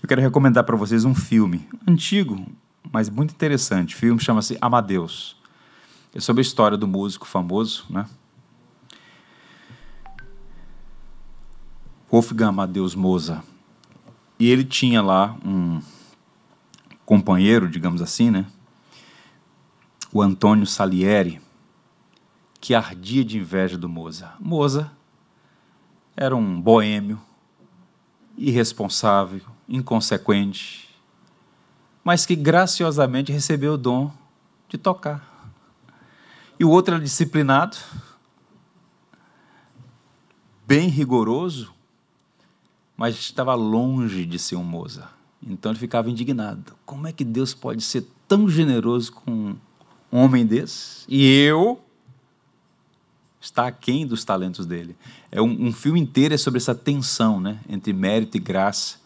Eu 0.02 0.08
quero 0.08 0.22
recomendar 0.22 0.64
para 0.64 0.76
vocês 0.76 1.06
um 1.06 1.14
filme 1.14 1.68
antigo, 1.88 2.46
mas 2.92 3.10
muito 3.10 3.32
interessante. 3.32 3.96
O 3.96 3.98
filme 3.98 4.20
chama-se 4.20 4.58
Amadeus. 4.62 5.38
É 6.18 6.20
sobre 6.20 6.42
a 6.42 6.42
história 6.42 6.76
do 6.76 6.88
músico 6.88 7.28
famoso, 7.28 7.86
né? 7.92 8.10
Wolfgang 12.12 12.46
Amadeus 12.50 12.96
Mozart. 12.96 13.46
E 14.40 14.50
ele 14.50 14.64
tinha 14.64 15.00
lá 15.00 15.38
um 15.46 15.80
companheiro, 17.06 17.70
digamos 17.70 18.02
assim, 18.02 18.32
né? 18.32 18.48
O 20.12 20.20
Antônio 20.20 20.66
Salieri, 20.66 21.40
que 22.60 22.74
ardia 22.74 23.24
de 23.24 23.38
inveja 23.38 23.78
do 23.78 23.88
Mozart. 23.88 24.38
Mozart 24.40 24.90
era 26.16 26.36
um 26.36 26.60
boêmio, 26.60 27.22
irresponsável, 28.36 29.42
inconsequente, 29.70 30.90
mas 32.04 32.26
que 32.26 32.36
graciosamente 32.36 33.32
recebeu 33.32 33.74
o 33.74 33.78
dom 33.78 34.12
de 34.68 34.80
tocar 34.80 35.37
e 36.60 36.66
o 36.66 36.70
outro 36.70 36.96
era 36.96 37.04
disciplinado, 37.04 37.78
bem 40.66 40.90
rigoroso, 40.90 41.74
mas 42.96 43.16
estava 43.16 43.54
longe 43.54 44.26
de 44.26 44.40
ser 44.40 44.56
um 44.56 44.64
Mozart. 44.64 45.12
Então 45.42 45.72
ele 45.72 45.80
ficava 45.80 46.10
indignado. 46.10 46.74
Como 46.86 47.08
é 47.08 47.12
que 47.12 47.24
Deus 47.24 47.54
pode 47.54 47.84
ser 47.84 48.06
tão 48.28 48.50
generoso 48.50 49.12
com 49.12 49.56
um 50.12 50.18
homem 50.18 50.46
desse? 50.46 51.06
E 51.08 51.26
eu 51.44 51.80
está 53.40 53.68
aquém 53.68 54.06
dos 54.06 54.26
talentos 54.26 54.66
dele. 54.66 54.96
É 55.32 55.42
um, 55.42 55.68
um 55.68 55.72
filme 55.72 56.00
inteiro 56.00 56.34
é 56.34 56.38
sobre 56.38 56.58
essa 56.58 56.76
tensão, 56.76 57.40
né, 57.40 57.60
entre 57.70 57.94
mérito 57.94 58.36
e 58.36 58.40
graça, 58.40 58.98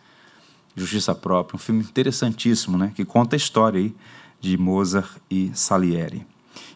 justiça 0.76 1.14
própria. 1.14 1.58
Um 1.58 1.60
filme 1.60 1.84
interessantíssimo, 1.84 2.78
né, 2.78 2.92
que 2.96 3.06
conta 3.06 3.36
a 3.36 3.38
história 3.38 3.80
aí 3.80 3.96
de 4.40 4.58
Mozart 4.58 5.18
e 5.30 5.52
Salieri. 5.54 6.26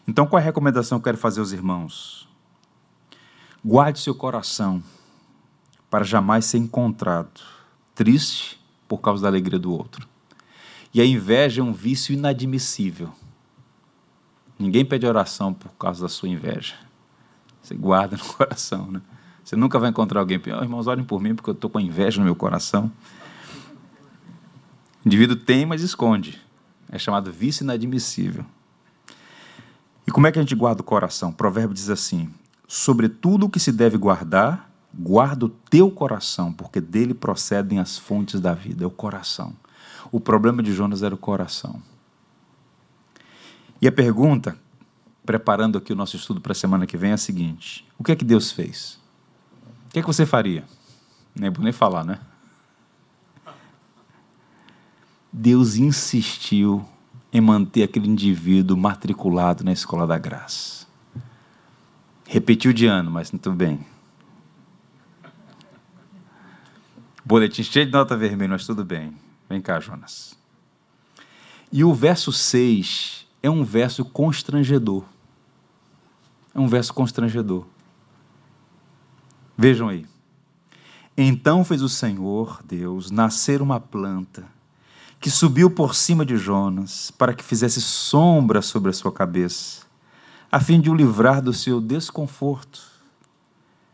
Então, 0.08 0.26
qual 0.26 0.38
é 0.38 0.42
a 0.42 0.44
recomendação 0.44 0.98
que 0.98 1.02
eu 1.02 1.04
quero 1.12 1.18
fazer 1.18 1.40
aos 1.40 1.52
irmãos? 1.52 2.28
Guarde 3.64 3.98
seu 3.98 4.14
coração 4.14 4.82
para 5.90 6.04
jamais 6.04 6.44
ser 6.44 6.58
encontrado 6.58 7.40
triste 7.94 8.60
por 8.86 8.98
causa 8.98 9.22
da 9.22 9.28
alegria 9.28 9.58
do 9.58 9.72
outro. 9.72 10.06
E 10.94 11.00
a 11.00 11.04
inveja 11.04 11.60
é 11.60 11.64
um 11.64 11.72
vício 11.72 12.12
inadmissível. 12.12 13.12
Ninguém 14.58 14.84
pede 14.84 15.06
oração 15.06 15.52
por 15.52 15.72
causa 15.72 16.02
da 16.02 16.08
sua 16.08 16.28
inveja. 16.28 16.74
Você 17.60 17.74
guarda 17.74 18.16
no 18.16 18.24
coração, 18.34 18.90
né? 18.90 19.02
Você 19.42 19.54
nunca 19.54 19.78
vai 19.78 19.90
encontrar 19.90 20.20
alguém, 20.20 20.40
oh, 20.46 20.62
irmãos, 20.62 20.86
orem 20.86 21.04
por 21.04 21.20
mim 21.20 21.34
porque 21.34 21.50
eu 21.50 21.54
estou 21.54 21.70
com 21.70 21.78
inveja 21.78 22.18
no 22.18 22.24
meu 22.24 22.34
coração. 22.34 22.90
O 25.04 25.08
indivíduo 25.08 25.36
tem, 25.36 25.64
mas 25.66 25.82
esconde. 25.82 26.40
É 26.90 26.98
chamado 26.98 27.30
vício 27.30 27.62
inadmissível. 27.62 28.44
E 30.06 30.10
como 30.10 30.26
é 30.26 30.32
que 30.32 30.38
a 30.38 30.42
gente 30.42 30.54
guarda 30.54 30.82
o 30.82 30.84
coração? 30.84 31.30
O 31.30 31.34
provérbio 31.34 31.74
diz 31.74 31.90
assim: 31.90 32.30
sobre 32.68 33.08
tudo 33.08 33.46
o 33.46 33.50
que 33.50 33.58
se 33.58 33.72
deve 33.72 33.98
guardar, 33.98 34.70
guarda 34.94 35.46
o 35.46 35.48
teu 35.48 35.90
coração, 35.90 36.52
porque 36.52 36.80
dele 36.80 37.12
procedem 37.12 37.78
as 37.78 37.98
fontes 37.98 38.40
da 38.40 38.54
vida. 38.54 38.84
É 38.84 38.86
o 38.86 38.90
coração. 38.90 39.54
O 40.12 40.20
problema 40.20 40.62
de 40.62 40.72
Jonas 40.72 41.02
era 41.02 41.14
o 41.14 41.18
coração. 41.18 41.82
E 43.82 43.88
a 43.88 43.92
pergunta, 43.92 44.56
preparando 45.24 45.76
aqui 45.76 45.92
o 45.92 45.96
nosso 45.96 46.16
estudo 46.16 46.40
para 46.40 46.52
a 46.52 46.54
semana 46.54 46.86
que 46.86 46.96
vem, 46.96 47.10
é 47.10 47.14
a 47.14 47.18
seguinte: 47.18 47.86
o 47.98 48.04
que 48.04 48.12
é 48.12 48.16
que 48.16 48.24
Deus 48.24 48.52
fez? 48.52 48.98
O 49.88 49.92
que 49.92 49.98
é 49.98 50.02
que 50.02 50.08
você 50.08 50.24
faria? 50.24 50.64
Nem 51.34 51.50
vou 51.50 51.64
nem 51.64 51.72
falar, 51.72 52.04
né? 52.04 52.18
Deus 55.32 55.76
insistiu 55.76 56.86
em 57.36 57.40
manter 57.40 57.82
aquele 57.82 58.08
indivíduo 58.08 58.78
matriculado 58.78 59.62
na 59.62 59.70
escola 59.70 60.06
da 60.06 60.16
graça. 60.16 60.86
Repetiu 62.24 62.72
de 62.72 62.86
ano, 62.86 63.10
mas 63.10 63.28
tudo 63.28 63.52
bem. 63.52 63.86
Boletim 67.22 67.62
cheio 67.62 67.84
de 67.84 67.92
nota 67.92 68.16
vermelha, 68.16 68.52
mas 68.52 68.64
tudo 68.64 68.82
bem. 68.86 69.14
Vem 69.50 69.60
cá, 69.60 69.78
Jonas. 69.78 70.34
E 71.70 71.84
o 71.84 71.92
verso 71.92 72.32
6 72.32 73.26
é 73.42 73.50
um 73.50 73.62
verso 73.62 74.02
constrangedor. 74.02 75.04
É 76.54 76.58
um 76.58 76.66
verso 76.66 76.94
constrangedor. 76.94 77.66
Vejam 79.58 79.90
aí. 79.90 80.06
Então 81.14 81.62
fez 81.66 81.82
o 81.82 81.88
Senhor, 81.88 82.62
Deus, 82.64 83.10
nascer 83.10 83.60
uma 83.60 83.78
planta 83.78 84.55
que 85.20 85.30
subiu 85.30 85.70
por 85.70 85.94
cima 85.94 86.24
de 86.24 86.36
Jonas 86.36 87.10
para 87.10 87.34
que 87.34 87.42
fizesse 87.42 87.80
sombra 87.80 88.62
sobre 88.62 88.90
a 88.90 88.92
sua 88.92 89.12
cabeça, 89.12 89.86
a 90.50 90.60
fim 90.60 90.80
de 90.80 90.90
o 90.90 90.94
livrar 90.94 91.42
do 91.42 91.52
seu 91.52 91.80
desconforto. 91.80 92.80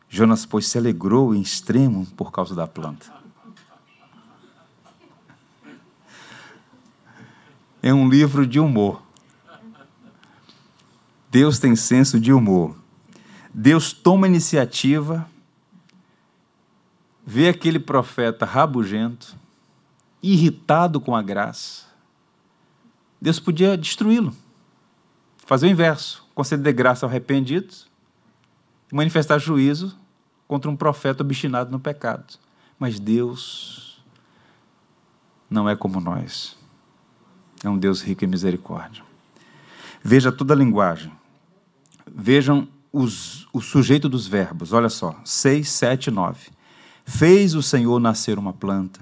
Jonas, 0.09 0.45
pois, 0.45 0.67
se 0.67 0.77
alegrou 0.77 1.35
em 1.35 1.41
extremo 1.41 2.07
por 2.17 2.31
causa 2.31 2.55
da 2.55 2.67
planta. 2.67 3.13
É 7.83 7.93
um 7.93 8.09
livro 8.09 8.47
de 8.47 8.61
humor. 8.61 9.03
Deus 11.31 11.59
tem 11.59 11.75
senso 11.75 12.21
de 12.21 12.33
humor. 12.33 12.77
Deus 13.55 13.93
toma 13.93 14.27
iniciativa 14.27 15.27
vê 17.25 17.49
aquele 17.49 17.79
profeta 17.79 18.45
rabugento, 18.45 19.37
irritado 20.23 21.01
com 21.01 21.17
a 21.17 21.23
graça, 21.23 21.85
Deus 23.21 23.39
podia 23.39 23.77
destruí-lo, 23.77 24.35
fazer 25.39 25.67
o 25.67 25.71
inverso, 25.71 26.27
conceder 26.35 26.73
graça 26.73 27.07
ao 27.07 27.11
arrependido 27.11 27.75
e 28.91 28.95
manifestar 28.95 29.39
juízo 29.39 29.97
contra 30.47 30.71
um 30.71 30.77
profeta 30.77 31.23
obstinado 31.23 31.71
no 31.71 31.81
pecado. 31.81 32.39
Mas 32.79 32.99
Deus 32.99 34.03
não 35.49 35.69
é 35.69 35.77
como 35.77 36.01
nós. 36.01 36.57
É 37.63 37.69
um 37.69 37.79
Deus 37.79 38.03
rico 38.03 38.25
em 38.25 38.29
misericórdia. 38.29 39.05
Veja 40.03 40.33
toda 40.33 40.53
a 40.53 40.57
linguagem. 40.57 41.13
Vejam 42.07 42.67
os, 42.93 43.47
o 43.53 43.61
sujeito 43.61 44.09
dos 44.09 44.27
verbos. 44.27 44.73
Olha 44.73 44.89
só. 44.89 45.19
6, 45.25 45.69
7, 45.69 46.11
9. 46.11 46.51
Fez 47.05 47.55
o 47.55 47.63
Senhor 47.63 48.01
nascer 48.01 48.39
uma 48.39 48.53
planta, 48.53 49.01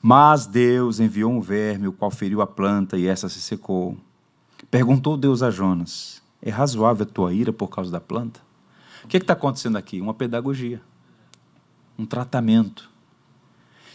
mas 0.00 0.46
Deus 0.46 1.00
enviou 1.00 1.32
um 1.32 1.40
verme, 1.40 1.88
o 1.88 1.92
qual 1.92 2.10
feriu 2.10 2.40
a 2.40 2.46
planta 2.46 2.96
e 2.96 3.06
essa 3.06 3.28
se 3.28 3.40
secou. 3.40 3.96
Perguntou 4.70 5.16
Deus 5.16 5.42
a 5.42 5.50
Jonas: 5.50 6.22
É 6.40 6.50
razoável 6.50 7.04
a 7.04 7.12
tua 7.12 7.32
ira 7.32 7.52
por 7.52 7.68
causa 7.68 7.90
da 7.90 8.00
planta? 8.00 8.40
O 9.04 9.08
que 9.08 9.16
é 9.16 9.20
está 9.20 9.32
acontecendo 9.32 9.76
aqui? 9.76 10.00
Uma 10.00 10.14
pedagogia, 10.14 10.80
um 11.98 12.04
tratamento. 12.04 12.90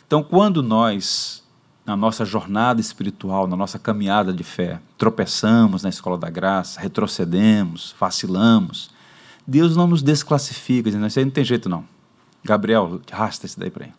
Então, 0.06 0.24
quando 0.24 0.62
nós, 0.62 1.44
na 1.86 1.96
nossa 1.96 2.26
jornada 2.26 2.82
espiritual, 2.82 3.48
na 3.48 3.56
nossa 3.56 3.80
caminhada 3.80 4.34
de 4.34 4.44
fé, 4.44 4.80
tropeçamos 4.98 5.84
na 5.84 5.89
escola 5.89 6.18
da 6.18 6.30
graça, 6.30 6.82
retrocedemos, 6.82 7.96
vacilamos, 8.00 8.92
Deus 9.46 9.76
não 9.76 9.88
nos 9.88 10.02
desclassifica, 10.02 10.89
dizendo: 10.89 11.08
Isso 11.08 11.20
aí 11.20 11.26
não 11.26 11.32
tem 11.32 11.46
jeito 11.46 11.70
não. 11.70 11.86
Gabriel, 12.44 13.02
arrasta 13.12 13.46
esse 13.46 13.60
daí 13.60 13.70
para 13.70 13.86
aí. 13.86 13.94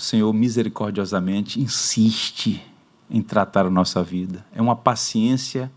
O 0.00 0.02
Senhor 0.02 0.32
misericordiosamente 0.32 1.60
insiste 1.60 2.64
em 3.10 3.20
tratar 3.20 3.66
a 3.66 3.70
nossa 3.70 4.02
vida. 4.02 4.46
É 4.50 4.62
uma 4.62 4.74
paciência 4.74 5.70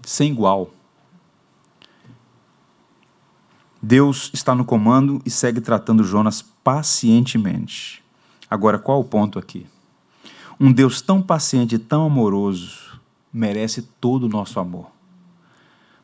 sem 0.00 0.30
igual. 0.30 0.70
Deus 3.82 4.30
está 4.32 4.54
no 4.54 4.64
comando 4.64 5.20
e 5.26 5.30
segue 5.30 5.60
tratando 5.60 6.04
Jonas 6.04 6.40
pacientemente. 6.62 8.00
Agora, 8.48 8.78
qual 8.78 9.00
o 9.00 9.04
ponto 9.04 9.40
aqui? 9.40 9.66
Um 10.60 10.70
Deus 10.70 11.00
tão 11.00 11.20
paciente 11.20 11.74
e 11.74 11.80
tão 11.80 12.06
amoroso 12.06 13.00
merece 13.32 13.82
todo 13.82 14.26
o 14.26 14.28
nosso 14.28 14.60
amor 14.60 14.86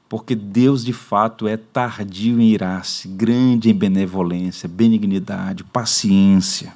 porque 0.08 0.34
Deus 0.34 0.82
de 0.82 0.94
fato 0.94 1.46
é 1.46 1.54
tardio 1.54 2.40
em 2.40 2.48
irar-se, 2.48 3.06
grande 3.06 3.68
em 3.68 3.74
benevolência, 3.74 4.66
benignidade, 4.66 5.62
paciência. 5.62 6.74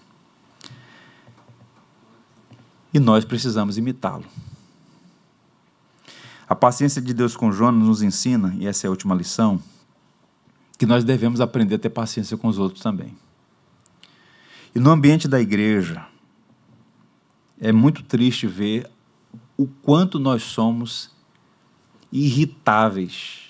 E 2.92 3.00
nós 3.00 3.24
precisamos 3.24 3.78
imitá-lo. 3.78 4.24
A 6.48 6.54
paciência 6.54 7.00
de 7.00 7.14
Deus 7.14 7.34
com 7.34 7.50
Jonas 7.50 7.86
nos 7.86 8.02
ensina, 8.02 8.54
e 8.58 8.66
essa 8.66 8.86
é 8.86 8.88
a 8.88 8.90
última 8.90 9.14
lição, 9.14 9.62
que 10.76 10.84
nós 10.84 11.04
devemos 11.04 11.40
aprender 11.40 11.76
a 11.76 11.78
ter 11.78 11.90
paciência 11.90 12.36
com 12.36 12.48
os 12.48 12.58
outros 12.58 12.82
também. 12.82 13.16
E 14.74 14.78
no 14.78 14.90
ambiente 14.90 15.28
da 15.28 15.40
igreja, 15.40 16.06
é 17.60 17.70
muito 17.72 18.02
triste 18.02 18.46
ver 18.46 18.90
o 19.56 19.66
quanto 19.66 20.18
nós 20.18 20.42
somos 20.42 21.10
irritáveis 22.10 23.42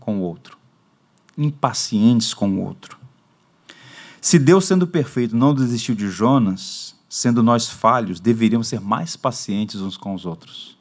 com 0.00 0.18
o 0.18 0.22
outro, 0.22 0.58
impacientes 1.38 2.34
com 2.34 2.50
o 2.50 2.60
outro. 2.60 2.98
Se 4.20 4.38
Deus, 4.38 4.64
sendo 4.64 4.86
perfeito, 4.86 5.36
não 5.36 5.54
desistiu 5.54 5.94
de 5.94 6.10
Jonas, 6.10 6.95
sendo 7.16 7.42
nós 7.42 7.66
falhos, 7.66 8.20
deveríamos 8.20 8.68
ser 8.68 8.78
mais 8.78 9.16
pacientes 9.16 9.80
uns 9.80 9.96
com 9.96 10.14
os 10.14 10.26
outros. 10.26 10.76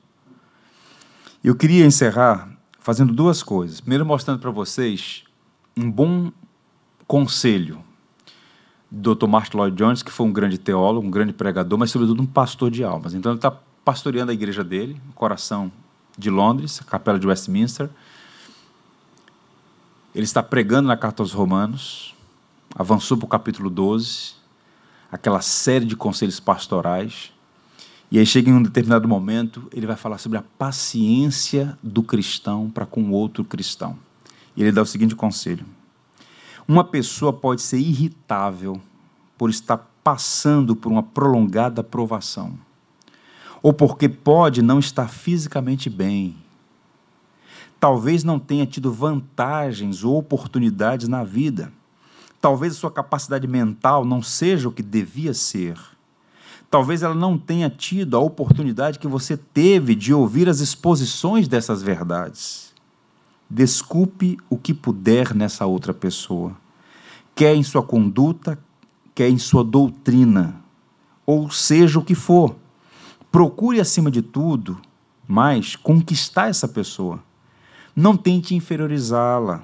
Eu 1.41 1.55
queria 1.55 1.85
encerrar 1.85 2.49
fazendo 2.77 3.13
duas 3.13 3.41
coisas. 3.41 3.79
Primeiro, 3.79 4.05
mostrando 4.05 4.39
para 4.39 4.51
vocês 4.51 5.23
um 5.77 5.89
bom 5.89 6.33
conselho 7.07 7.81
do 8.91 9.15
Dr. 9.15 9.27
Martin 9.27 9.55
Lloyd 9.55 9.77
Jones, 9.77 10.03
que 10.03 10.11
foi 10.11 10.25
um 10.25 10.33
grande 10.33 10.57
teólogo, 10.57 11.07
um 11.07 11.09
grande 11.09 11.31
pregador, 11.31 11.79
mas, 11.79 11.89
sobretudo, 11.89 12.21
um 12.21 12.25
pastor 12.25 12.69
de 12.69 12.83
almas. 12.83 13.13
Então, 13.13 13.31
ele 13.31 13.37
está 13.37 13.51
pastoreando 13.85 14.29
a 14.29 14.33
igreja 14.33 14.61
dele, 14.61 15.01
o 15.09 15.13
coração 15.13 15.71
de 16.17 16.29
Londres, 16.29 16.81
a 16.81 16.83
Capela 16.83 17.17
de 17.17 17.25
Westminster. 17.25 17.89
Ele 20.13 20.25
está 20.25 20.43
pregando 20.43 20.89
na 20.89 20.97
carta 20.97 21.23
aos 21.23 21.31
Romanos, 21.31 22.13
avançou 22.75 23.15
para 23.15 23.25
o 23.25 23.29
capítulo 23.29 23.69
12, 23.69 24.43
aquela 25.15 25.41
série 25.41 25.85
de 25.85 25.95
conselhos 25.95 26.39
pastorais. 26.39 27.31
E 28.11 28.19
aí 28.19 28.25
chega 28.25 28.49
em 28.49 28.53
um 28.53 28.61
determinado 28.61 29.07
momento, 29.07 29.67
ele 29.73 29.87
vai 29.87 29.95
falar 29.95 30.17
sobre 30.17 30.37
a 30.37 30.43
paciência 30.57 31.77
do 31.81 32.03
cristão 32.03 32.69
para 32.69 32.85
com 32.85 33.11
outro 33.11 33.43
cristão. 33.43 33.97
E 34.55 34.61
ele 34.61 34.71
dá 34.71 34.81
o 34.81 34.85
seguinte 34.85 35.15
conselho: 35.15 35.65
Uma 36.67 36.83
pessoa 36.83 37.33
pode 37.33 37.61
ser 37.61 37.79
irritável 37.79 38.79
por 39.37 39.49
estar 39.49 39.77
passando 40.03 40.75
por 40.75 40.91
uma 40.91 41.01
prolongada 41.01 41.83
provação 41.83 42.57
ou 43.65 43.73
porque 43.73 44.07
pode 44.07 44.61
não 44.61 44.77
estar 44.77 45.07
fisicamente 45.07 45.89
bem. 45.89 46.35
Talvez 47.79 48.23
não 48.23 48.37
tenha 48.37 48.65
tido 48.65 48.93
vantagens 48.93 50.03
ou 50.03 50.17
oportunidades 50.19 51.07
na 51.07 51.23
vida. 51.23 51.73
Talvez 52.41 52.73
a 52.73 52.75
sua 52.75 52.91
capacidade 52.91 53.47
mental 53.47 54.05
não 54.05 54.21
seja 54.21 54.69
o 54.69 54.71
que 54.71 54.83
devia 54.83 55.33
ser. 55.33 55.77
Talvez 56.69 57.03
ela 57.03 57.15
não 57.15 57.37
tenha 57.37 57.69
tido 57.69 58.17
a 58.17 58.19
oportunidade 58.19 58.99
que 58.99 59.07
você 59.07 59.37
teve 59.37 59.95
de 59.95 60.13
ouvir 60.13 60.49
as 60.49 60.59
exposições 60.59 61.47
dessas 61.47 61.81
verdades. 61.81 62.73
Desculpe 63.49 64.37
o 64.49 64.57
que 64.57 64.73
puder 64.73 65.33
nessa 65.33 65.65
outra 65.65 65.93
pessoa, 65.93 66.55
quer 67.35 67.55
em 67.55 67.63
sua 67.63 67.83
conduta, 67.83 68.57
quer 69.13 69.29
em 69.29 69.37
sua 69.37 69.63
doutrina, 69.63 70.61
ou 71.25 71.49
seja 71.49 71.99
o 71.99 72.03
que 72.03 72.15
for. 72.15 72.55
Procure, 73.31 73.79
acima 73.79 74.09
de 74.09 74.21
tudo, 74.21 74.81
mais 75.27 75.75
conquistar 75.75 76.49
essa 76.49 76.67
pessoa. 76.67 77.23
Não 77.95 78.17
tente 78.17 78.55
inferiorizá-la, 78.55 79.63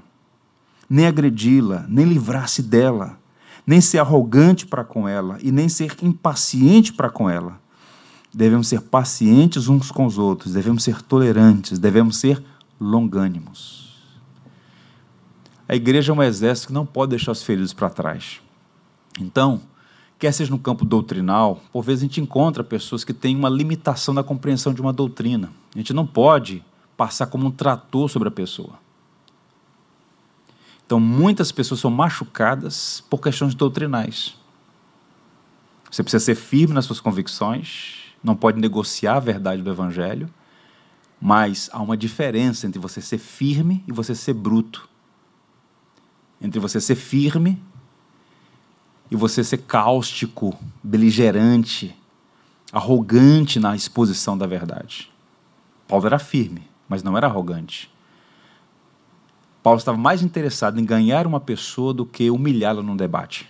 nem 0.92 1.08
agredi-la, 1.08 1.86
nem 1.88 2.06
livrar-se 2.06 2.62
dela, 2.62 3.18
nem 3.66 3.80
ser 3.80 4.00
arrogante 4.00 4.66
para 4.66 4.84
com 4.84 5.08
ela 5.08 5.38
e 5.42 5.50
nem 5.50 5.70
ser 5.70 5.96
impaciente 6.02 6.92
para 6.92 7.10
com 7.10 7.30
ela. 7.30 7.62
Devemos 8.34 8.68
ser 8.68 8.82
pacientes 8.82 9.70
uns 9.70 9.90
com 9.90 10.06
os 10.06 10.18
outros, 10.18 10.52
devemos 10.52 10.84
ser 10.84 11.02
tolerantes, 11.02 11.80
devemos 11.80 12.18
ser 12.18 12.44
longânimos. 12.78 13.96
A 15.66 15.76
igreja 15.76 16.12
é 16.12 16.16
um 16.16 16.22
exército 16.22 16.68
que 16.68 16.74
não 16.74 16.86
pode 16.86 17.12
deixar 17.12 17.32
os 17.32 17.42
feridos 17.42 17.72
para 17.72 17.90
trás. 17.90 18.42
Então, 19.18 19.62
quer 20.20 20.34
seja 20.34 20.52
no 20.52 20.60
campo 20.60 20.84
doutrinal, 20.84 21.62
por 21.72 21.84
vezes 21.84 22.04
a 22.04 22.08
gente 22.08 22.20
encontra 22.20 22.66
pessoas 22.66 23.06
que 23.06 23.14
têm 23.14 23.34
uma 23.34 23.50
limitação 23.50 24.14
na 24.14 24.24
compreensão 24.24 24.74
de 24.74 24.82
uma 24.82 24.92
doutrina. 24.92 25.54
A 25.74 25.78
gente 25.78 25.94
não 25.94 26.06
pode 26.06 26.62
passar 26.98 27.28
como 27.28 27.48
um 27.48 27.52
trator 27.52 28.10
sobre 28.10 28.28
a 28.28 28.32
pessoa. 28.32 28.91
Então, 30.92 31.00
muitas 31.00 31.54
pessoas 31.54 31.80
são 31.80 31.90
machucadas 31.90 33.02
por 33.10 33.22
questões 33.22 33.56
doutrinais. 33.56 34.36
Você 35.90 36.04
precisa 36.04 36.22
ser 36.22 36.36
firme 36.36 36.74
nas 36.74 36.84
suas 36.84 37.00
convicções, 37.00 38.14
não 38.22 38.36
pode 38.36 38.60
negociar 38.60 39.16
a 39.16 39.20
verdade 39.22 39.62
do 39.62 39.72
Evangelho, 39.72 40.30
mas 41.22 41.70
há 41.72 41.82
uma 41.82 41.96
diferença 41.96 42.68
entre 42.68 42.78
você 42.78 43.00
ser 43.00 43.20
firme 43.20 43.82
e 43.88 43.94
você 43.94 44.14
ser 44.14 44.34
bruto. 44.34 44.90
Entre 46.42 46.60
você 46.60 46.82
ser 46.82 46.96
firme 46.96 47.58
e 49.10 49.16
você 49.16 49.46
ser 49.46 49.60
cáustico, 49.60 50.60
beligerante, 50.84 51.96
arrogante 52.70 53.62
na 53.62 53.78
exposição 53.78 54.38
da 54.38 54.46
verdade. 54.46 55.10
Paulo 55.88 56.06
era 56.06 56.20
firme, 56.20 56.68
mas 56.90 57.02
não 57.02 57.16
era 57.18 57.28
arrogante. 57.28 57.90
Paulo 59.64 59.78
estava 59.78 59.98
mais 59.98 60.24
interessado 60.24 60.80
em 60.80 60.86
ganhar 60.86 61.28
uma 61.28 61.40
pessoa 61.40 61.94
do 61.94 62.06
que 62.06 62.32
humilhá-la 62.32 62.82
num 62.82 62.96
debate. 62.96 63.50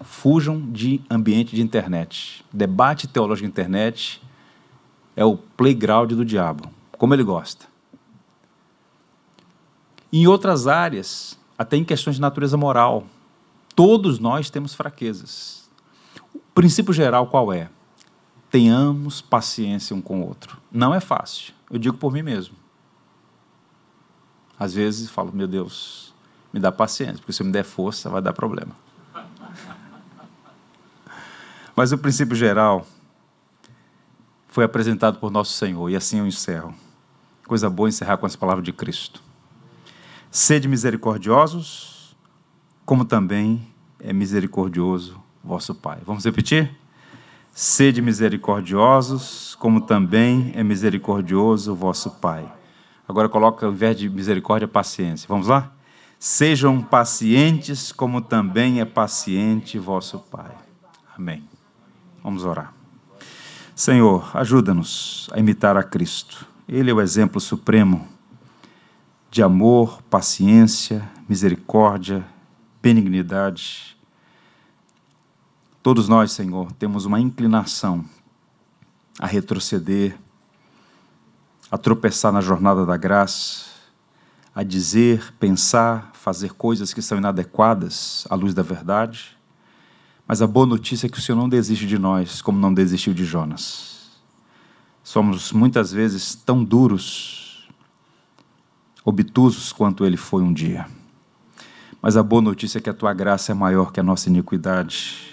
Fujam 0.00 0.60
de 0.60 1.02
ambiente 1.10 1.54
de 1.54 1.60
internet. 1.60 2.44
Debate 2.52 3.06
teológico 3.06 3.46
de 3.46 3.50
internet 3.50 4.22
é 5.14 5.24
o 5.24 5.36
playground 5.36 6.12
do 6.12 6.24
diabo, 6.24 6.70
como 6.96 7.12
ele 7.12 7.24
gosta. 7.24 7.66
Em 10.10 10.26
outras 10.26 10.66
áreas, 10.66 11.38
até 11.58 11.76
em 11.76 11.84
questões 11.84 12.16
de 12.16 12.22
natureza 12.22 12.56
moral, 12.56 13.04
todos 13.74 14.18
nós 14.18 14.48
temos 14.48 14.72
fraquezas. 14.72 15.68
O 16.32 16.38
princípio 16.54 16.94
geral 16.94 17.26
qual 17.26 17.52
é? 17.52 17.68
Tenhamos 18.50 19.20
paciência 19.20 19.94
um 19.94 20.00
com 20.00 20.22
o 20.22 20.26
outro. 20.26 20.58
Não 20.72 20.94
é 20.94 21.00
fácil. 21.00 21.52
Eu 21.70 21.78
digo 21.78 21.98
por 21.98 22.10
mim 22.10 22.22
mesmo. 22.22 22.56
Às 24.58 24.74
vezes 24.74 25.08
falo, 25.08 25.32
meu 25.32 25.46
Deus, 25.46 26.14
me 26.52 26.58
dá 26.58 26.72
paciência, 26.72 27.18
porque 27.18 27.32
se 27.32 27.42
eu 27.42 27.46
me 27.46 27.52
der 27.52 27.64
força 27.64 28.10
vai 28.10 28.20
dar 28.20 28.32
problema. 28.32 28.74
Mas 31.76 31.92
o 31.92 31.98
princípio 31.98 32.34
geral 32.34 32.86
foi 34.48 34.64
apresentado 34.64 35.18
por 35.18 35.30
nosso 35.30 35.52
Senhor, 35.52 35.88
e 35.88 35.94
assim 35.94 36.18
eu 36.18 36.26
encerro. 36.26 36.74
Coisa 37.46 37.70
boa 37.70 37.88
encerrar 37.88 38.16
com 38.16 38.26
as 38.26 38.34
palavras 38.34 38.64
de 38.64 38.72
Cristo. 38.72 39.22
Sede 40.30 40.66
misericordiosos, 40.66 42.16
como 42.84 43.04
também 43.04 43.66
é 44.00 44.12
misericordioso 44.12 45.22
vosso 45.44 45.74
Pai. 45.74 45.98
Vamos 46.04 46.24
repetir? 46.24 46.76
Sede 47.52 48.02
misericordiosos, 48.02 49.54
como 49.56 49.80
também 49.80 50.52
é 50.54 50.62
misericordioso 50.62 51.74
vosso 51.74 52.10
Pai. 52.10 52.57
Agora 53.08 53.28
coloca, 53.28 53.64
ao 53.64 53.72
invés 53.72 53.96
de 53.96 54.08
misericórdia, 54.10 54.68
paciência. 54.68 55.26
Vamos 55.26 55.46
lá? 55.46 55.72
Sejam 56.18 56.82
pacientes, 56.82 57.90
como 57.90 58.20
também 58.20 58.80
é 58.80 58.84
paciente 58.84 59.78
vosso 59.78 60.18
Pai. 60.18 60.54
Amém. 61.16 61.42
Vamos 62.22 62.44
orar. 62.44 62.74
Senhor, 63.74 64.30
ajuda-nos 64.34 65.30
a 65.32 65.38
imitar 65.38 65.76
a 65.76 65.82
Cristo. 65.82 66.46
Ele 66.68 66.90
é 66.90 66.94
o 66.94 67.00
exemplo 67.00 67.40
supremo 67.40 68.06
de 69.30 69.42
amor, 69.42 70.02
paciência, 70.10 71.08
misericórdia, 71.28 72.26
benignidade. 72.82 73.96
Todos 75.82 76.08
nós, 76.08 76.32
Senhor, 76.32 76.72
temos 76.72 77.06
uma 77.06 77.20
inclinação 77.20 78.04
a 79.18 79.26
retroceder, 79.26 80.18
a 81.70 81.76
tropeçar 81.76 82.32
na 82.32 82.40
jornada 82.40 82.86
da 82.86 82.96
graça, 82.96 83.66
a 84.54 84.62
dizer, 84.62 85.32
pensar, 85.38 86.10
fazer 86.14 86.52
coisas 86.54 86.92
que 86.92 87.02
são 87.02 87.18
inadequadas 87.18 88.26
à 88.30 88.34
luz 88.34 88.54
da 88.54 88.62
verdade. 88.62 89.36
Mas 90.26 90.42
a 90.42 90.46
boa 90.46 90.66
notícia 90.66 91.06
é 91.06 91.10
que 91.10 91.18
o 91.18 91.22
Senhor 91.22 91.38
não 91.38 91.48
desiste 91.48 91.86
de 91.86 91.98
nós, 91.98 92.42
como 92.42 92.58
não 92.58 92.72
desistiu 92.72 93.14
de 93.14 93.24
Jonas. 93.24 94.10
Somos 95.02 95.52
muitas 95.52 95.92
vezes 95.92 96.34
tão 96.34 96.64
duros, 96.64 97.68
obtusos 99.04 99.72
quanto 99.72 100.04
ele 100.04 100.16
foi 100.16 100.42
um 100.42 100.52
dia. 100.52 100.86
Mas 102.00 102.16
a 102.16 102.22
boa 102.22 102.42
notícia 102.42 102.78
é 102.78 102.80
que 102.80 102.90
a 102.90 102.94
tua 102.94 103.12
graça 103.12 103.52
é 103.52 103.54
maior 103.54 103.92
que 103.92 104.00
a 104.00 104.02
nossa 104.02 104.28
iniquidade. 104.28 105.32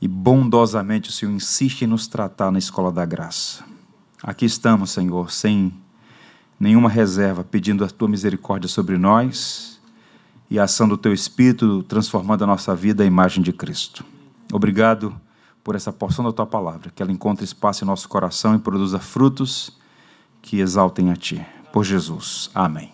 E 0.00 0.08
bondosamente 0.08 1.10
o 1.10 1.12
Senhor 1.12 1.32
insiste 1.32 1.82
em 1.82 1.86
nos 1.86 2.06
tratar 2.06 2.50
na 2.50 2.58
escola 2.58 2.92
da 2.92 3.04
graça. 3.04 3.75
Aqui 4.22 4.44
estamos, 4.44 4.90
Senhor, 4.90 5.30
sem 5.30 5.72
nenhuma 6.58 6.88
reserva, 6.88 7.44
pedindo 7.44 7.84
a 7.84 7.88
tua 7.88 8.08
misericórdia 8.08 8.68
sobre 8.68 8.96
nós 8.96 9.80
e 10.50 10.58
a 10.58 10.64
ação 10.64 10.88
do 10.88 10.96
teu 10.96 11.12
Espírito 11.12 11.82
transformando 11.82 12.44
a 12.44 12.46
nossa 12.46 12.74
vida 12.74 13.02
à 13.02 13.06
imagem 13.06 13.42
de 13.42 13.52
Cristo. 13.52 14.04
Obrigado 14.52 15.14
por 15.62 15.74
essa 15.74 15.92
porção 15.92 16.24
da 16.24 16.32
tua 16.32 16.46
palavra, 16.46 16.90
que 16.94 17.02
ela 17.02 17.12
encontre 17.12 17.44
espaço 17.44 17.84
em 17.84 17.86
nosso 17.86 18.08
coração 18.08 18.54
e 18.54 18.58
produza 18.58 18.98
frutos 18.98 19.76
que 20.40 20.60
exaltem 20.60 21.10
a 21.10 21.16
ti. 21.16 21.44
Por 21.72 21.84
Jesus. 21.84 22.50
Amém. 22.54 22.92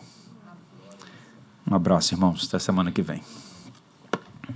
Um 1.70 1.74
abraço, 1.74 2.14
irmãos. 2.14 2.48
Até 2.48 2.58
semana 2.58 2.90
que 2.90 3.02
vem. 3.02 3.22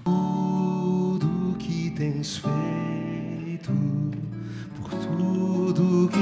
Tudo 0.03 1.57
que 1.59 1.91
tens 1.91 2.39
feito, 2.39 2.86